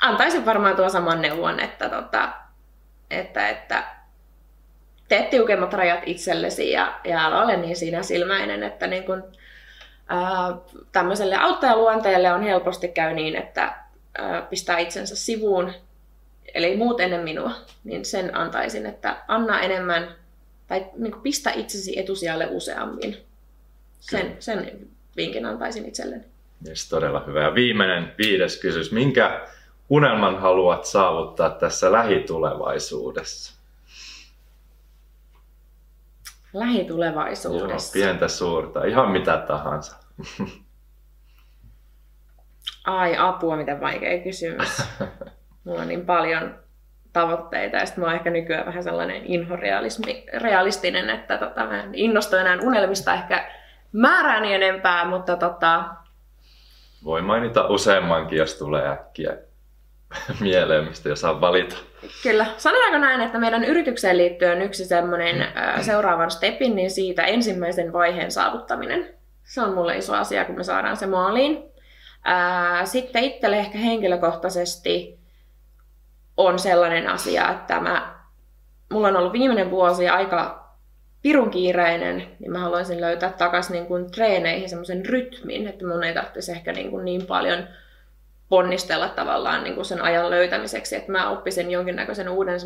Antaisin 0.00 0.46
varmaan 0.46 0.76
tuo 0.76 0.88
saman 0.88 1.22
neuvon, 1.22 1.60
että, 1.60 1.88
tota, 1.88 2.32
että, 3.10 3.48
että 3.48 3.95
tee 5.08 5.22
tiukemmat 5.30 5.72
rajat 5.72 6.00
itsellesi 6.06 6.70
ja, 6.70 7.00
ja 7.04 7.26
älä 7.26 7.42
ole 7.42 7.56
niin 7.56 7.76
siinä 7.76 8.02
silmäinen, 8.02 8.62
että 8.62 8.86
niin 8.86 9.04
kun, 9.04 9.24
ää, 10.08 10.56
tämmöiselle 10.92 11.36
auttajaluonteelle 11.36 12.32
on 12.32 12.42
helposti 12.42 12.88
käy 12.88 13.14
niin, 13.14 13.36
että 13.36 13.76
ää, 14.18 14.42
pistää 14.42 14.78
itsensä 14.78 15.16
sivuun, 15.16 15.72
eli 16.54 16.76
muut 16.76 17.00
ennen 17.00 17.20
minua, 17.20 17.52
niin 17.84 18.04
sen 18.04 18.36
antaisin, 18.36 18.86
että 18.86 19.16
anna 19.28 19.60
enemmän 19.60 20.14
tai 20.66 20.86
niin 20.96 21.12
kuin 21.12 21.22
pistä 21.22 21.50
itsesi 21.50 21.98
etusijalle 21.98 22.46
useammin. 22.50 23.16
Sen, 24.00 24.36
sen 24.38 24.88
vinkin 25.16 25.46
antaisin 25.46 25.86
itselleni. 25.86 26.24
Yes, 26.68 26.88
todella 26.88 27.24
hyvä. 27.26 27.42
Ja 27.42 27.54
viimeinen, 27.54 28.12
viides 28.18 28.60
kysymys. 28.60 28.92
Minkä 28.92 29.46
unelman 29.88 30.40
haluat 30.40 30.84
saavuttaa 30.84 31.50
tässä 31.50 31.92
lähitulevaisuudessa? 31.92 33.55
Lähitulevaisuudessa? 36.58 37.98
Joo, 37.98 38.04
pientä 38.04 38.28
suurta, 38.28 38.84
ihan 38.84 39.10
mitä 39.10 39.36
tahansa. 39.36 39.96
Ai 42.84 43.16
apua, 43.18 43.56
miten 43.56 43.80
vaikea 43.80 44.22
kysymys. 44.22 44.82
Mulla 45.64 45.80
on 45.80 45.88
niin 45.88 46.06
paljon 46.06 46.54
tavoitteita 47.12 47.76
ja 47.76 47.86
sitten 47.86 48.04
mä 48.04 48.06
oon 48.06 48.16
ehkä 48.16 48.30
nykyään 48.30 48.66
vähän 48.66 48.82
sellainen 48.82 49.22
inhorealistinen, 49.24 51.10
että 51.10 51.38
tota, 51.38 51.66
mä 51.66 51.82
en 51.82 51.94
innostu 51.94 52.36
enää 52.36 52.58
unelmista 52.62 53.14
ehkä 53.14 53.50
määrääni 53.92 54.54
enempää, 54.54 55.04
mutta 55.04 55.36
tota... 55.36 55.84
Voi 57.04 57.22
mainita 57.22 57.66
useammankin, 57.66 58.38
jos 58.38 58.54
tulee 58.54 58.88
äkkiä 58.88 59.36
mieleen, 60.40 60.84
mistä 60.84 61.08
jos 61.08 61.20
saa 61.20 61.40
valita. 61.40 61.76
Kyllä. 62.22 62.46
Sanotaanko 62.56 62.98
näin, 62.98 63.20
että 63.20 63.38
meidän 63.38 63.64
yritykseen 63.64 64.18
liittyen 64.18 64.62
yksi 64.62 64.84
semmoinen 64.84 65.36
mm. 65.36 65.82
seuraavan 65.82 66.30
stepin, 66.30 66.76
niin 66.76 66.90
siitä 66.90 67.22
ensimmäisen 67.22 67.92
vaiheen 67.92 68.30
saavuttaminen. 68.30 69.14
Se 69.44 69.62
on 69.62 69.74
mulle 69.74 69.96
iso 69.96 70.14
asia, 70.14 70.44
kun 70.44 70.54
me 70.54 70.64
saadaan 70.64 70.96
se 70.96 71.06
maaliin. 71.06 71.62
Sitten 72.84 73.24
itselle 73.24 73.58
ehkä 73.58 73.78
henkilökohtaisesti 73.78 75.18
on 76.36 76.58
sellainen 76.58 77.08
asia, 77.08 77.50
että 77.50 77.80
mä, 77.80 78.14
mulla 78.92 79.08
on 79.08 79.16
ollut 79.16 79.32
viimeinen 79.32 79.70
vuosi 79.70 80.08
aika 80.08 80.66
pirun 81.22 81.50
kiireinen, 81.50 82.16
niin 82.38 82.52
mä 82.52 82.58
haluaisin 82.58 83.00
löytää 83.00 83.32
takaisin 83.32 83.72
niin 83.72 84.10
treeneihin 84.10 84.68
semmoisen 84.68 85.06
rytmin, 85.06 85.66
että 85.66 85.86
mun 85.86 86.04
ei 86.04 86.14
tarvitsisi 86.14 86.52
ehkä 86.52 86.72
niin, 86.72 86.90
kuin 86.90 87.04
niin 87.04 87.26
paljon 87.26 87.68
ponnistella 88.48 89.08
tavallaan 89.08 89.64
niin 89.64 89.74
kuin 89.74 89.84
sen 89.84 90.02
ajan 90.02 90.30
löytämiseksi, 90.30 90.96
että 90.96 91.12
mä 91.12 91.30
oppisin 91.30 91.70
jonkinnäköisen 91.70 92.28
uuden 92.28 92.60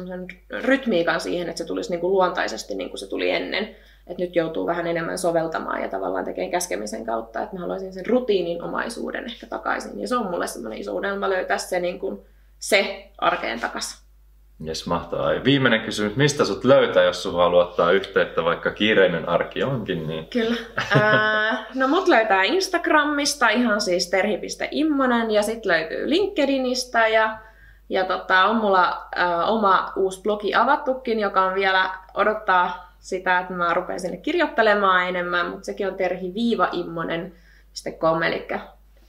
rytmiikan 0.51 1.21
siihen, 1.21 1.49
että 1.49 1.59
se 1.59 1.65
tulisi 1.65 1.91
niin 1.91 2.01
kuin 2.01 2.13
luontaisesti 2.13 2.75
niin 2.75 2.91
kuin 2.91 2.99
se 2.99 3.07
tuli 3.07 3.31
ennen. 3.31 3.77
Että 4.07 4.23
nyt 4.23 4.37
joutuu 4.37 4.67
vähän 4.67 4.87
enemmän 4.87 5.19
soveltamaan 5.19 5.83
ja 5.83 5.89
tavallaan 5.89 6.25
tekemään 6.25 6.51
käskemisen 6.51 7.07
kautta, 7.07 7.43
että 7.43 7.57
mä 7.57 7.61
haluaisin 7.61 7.93
sen 7.93 8.07
rutiinin 8.07 8.63
omaisuuden 8.63 9.25
ehkä 9.25 9.47
takaisin. 9.47 10.01
Ja 10.01 10.09
se 10.09 10.17
on 10.17 10.31
mulle 10.31 10.47
semmoinen 10.47 10.81
iso 10.81 10.95
unelma 10.95 11.31
löytää 11.31 11.59
se, 11.59 11.81
niin 11.81 11.99
kuin, 11.99 12.21
se 12.59 13.09
arkeen 13.19 13.61
takaisin. 13.61 14.10
Jes, 14.65 14.87
mahtavaa. 14.87 15.33
Ja 15.33 15.45
viimeinen 15.45 15.81
kysymys, 15.81 16.17
mistä 16.17 16.45
sut 16.45 16.65
löytää, 16.65 17.05
jos 17.05 17.23
sun 17.23 17.35
haluaa 17.35 17.67
ottaa 17.67 17.91
yhteyttä, 17.91 18.45
vaikka 18.45 18.71
kiireinen 18.71 19.29
arki 19.29 19.63
onkin? 19.63 20.07
Niin... 20.07 20.27
Kyllä. 20.27 20.57
Ää, 21.01 21.65
no 21.75 21.89
mut 21.89 22.09
löytää 22.09 22.43
Instagramista 22.43 23.49
ihan 23.49 23.81
siis 23.81 24.11
terhi.immonen 24.11 25.31
ja 25.31 25.43
sitten 25.43 25.73
löytyy 25.73 26.11
LinkedInistä 26.11 27.09
ja, 27.09 27.39
Ja 27.89 28.05
tota, 28.05 28.45
on 28.45 28.57
mulla 28.57 29.07
ä, 29.19 29.45
oma 29.45 29.93
uusi 29.97 30.23
blogi 30.23 30.55
avattukin, 30.55 31.21
joka 31.21 31.45
on 31.45 31.55
vielä 31.55 31.91
odottaa 32.15 32.93
sitä, 32.99 33.39
että 33.39 33.53
mä 33.53 33.75
rupean 33.75 34.01
sinne 34.01 34.17
kirjoittelemaan 34.17 35.09
enemmän, 35.09 35.47
mutta 35.47 35.65
sekin 35.65 35.89
on 35.89 35.95
terhi-immonen.com, 35.95 38.23
eli 38.23 38.49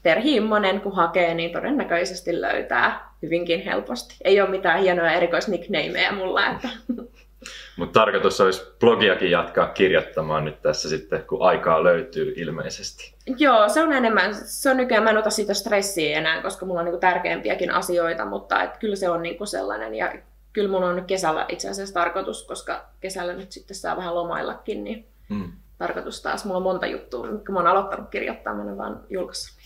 Terhi 0.03 0.35
Immonen, 0.35 0.81
kun 0.81 0.95
hakee, 0.95 1.33
niin 1.33 1.51
todennäköisesti 1.51 2.41
löytää 2.41 3.10
hyvinkin 3.21 3.61
helposti. 3.61 4.15
Ei 4.23 4.41
ole 4.41 4.49
mitään 4.49 4.79
hienoja 4.79 5.11
erikoisnicknameja 5.11 6.11
mulla. 6.11 6.47
Että. 6.47 6.69
Mutta 7.77 7.99
tarkoitus 7.99 8.41
olisi 8.41 8.63
blogiakin 8.79 9.31
jatkaa 9.31 9.67
kirjoittamaan 9.67 10.45
nyt 10.45 10.61
tässä 10.61 10.89
sitten, 10.89 11.23
kun 11.23 11.41
aikaa 11.41 11.83
löytyy 11.83 12.33
ilmeisesti. 12.37 13.15
Joo, 13.37 13.69
se 13.69 13.83
on 13.83 13.93
enemmän, 13.93 14.35
se 14.35 14.69
on 14.69 14.77
nykyään, 14.77 15.03
mä 15.03 15.09
en 15.09 15.17
ota 15.17 15.29
siitä 15.29 15.53
stressiä 15.53 16.17
enää, 16.17 16.41
koska 16.41 16.65
mulla 16.65 16.79
on 16.79 16.85
niinku 16.85 16.99
tärkeämpiäkin 16.99 17.71
asioita, 17.71 18.25
mutta 18.25 18.63
et 18.63 18.77
kyllä 18.77 18.95
se 18.95 19.09
on 19.09 19.21
niinku 19.21 19.45
sellainen. 19.45 19.95
Ja 19.95 20.13
kyllä 20.53 20.69
mulla 20.69 20.87
on 20.87 20.95
nyt 20.95 21.05
kesällä 21.05 21.45
itse 21.49 21.69
asiassa 21.69 21.93
tarkoitus, 21.93 22.43
koska 22.43 22.85
kesällä 22.99 23.33
nyt 23.33 23.51
sitten 23.51 23.75
saa 23.77 23.97
vähän 23.97 24.15
lomaillakin, 24.15 24.83
niin 24.83 25.07
hmm. 25.29 25.51
tarkoitus 25.77 26.21
taas. 26.21 26.45
Mulla 26.45 26.57
on 26.57 26.63
monta 26.63 26.85
juttua, 26.85 27.27
mitkä 27.27 27.51
mä 27.51 27.59
oon 27.59 27.67
aloittanut 27.67 28.09
kirjoittaa, 28.09 28.53
mä 28.53 28.77
vaan 28.77 28.99
julkaissut 29.09 29.61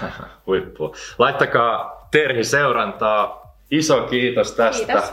Huippu. 0.46 0.94
Laittakaa 1.18 2.01
Terhi 2.12 2.44
seurantaa. 2.44 3.56
Iso 3.70 4.02
kiitos 4.02 4.52
tästä. 4.52 4.86
Kiitos. 4.86 5.12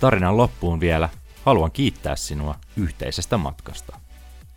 Tarinan 0.00 0.36
loppuun 0.36 0.80
vielä 0.80 1.08
haluan 1.44 1.72
kiittää 1.72 2.16
sinua 2.16 2.54
yhteisestä 2.76 3.36
matkasta. 3.36 4.00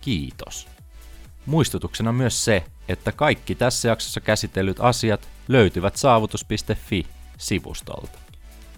Kiitos. 0.01 0.67
Muistutuksena 1.45 2.11
myös 2.11 2.45
se, 2.45 2.63
että 2.89 3.11
kaikki 3.11 3.55
tässä 3.55 3.87
jaksossa 3.87 4.21
käsitellyt 4.21 4.77
asiat 4.79 5.29
löytyvät 5.47 5.95
saavutus.fi-sivustolta. 5.95 8.19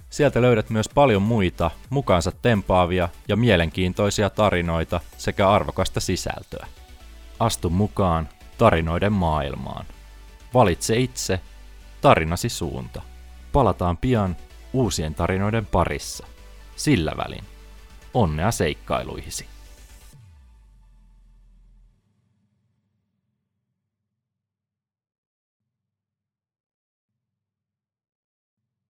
Sieltä 0.10 0.41
löydät 0.41 0.70
myös 0.70 0.89
paljon 0.89 1.22
muita 1.22 1.72
mukaansa 1.89 2.32
tempaavia 2.32 3.10
ja 3.28 3.36
mielenkiintoisia 3.36 4.30
tarinoita 4.30 5.00
sekä 5.18 5.50
arvokasta 5.50 6.00
sisältöä. 6.00 6.68
Astu 7.39 7.70
mukaan 7.70 8.30
tarinoiden 8.60 9.14
maailmaan. 9.14 9.86
Valitse 10.53 10.97
itse 10.97 11.39
tarinasi 12.01 12.49
suunta. 12.49 13.01
Palataan 13.51 13.97
pian 13.97 14.38
uusien 14.74 15.16
tarinoiden 15.16 15.66
parissa. 15.66 16.28
Sillä 16.76 17.14
välin. 17.18 17.43
Onnea 18.14 18.51
seikkailuihisi. 18.51 19.45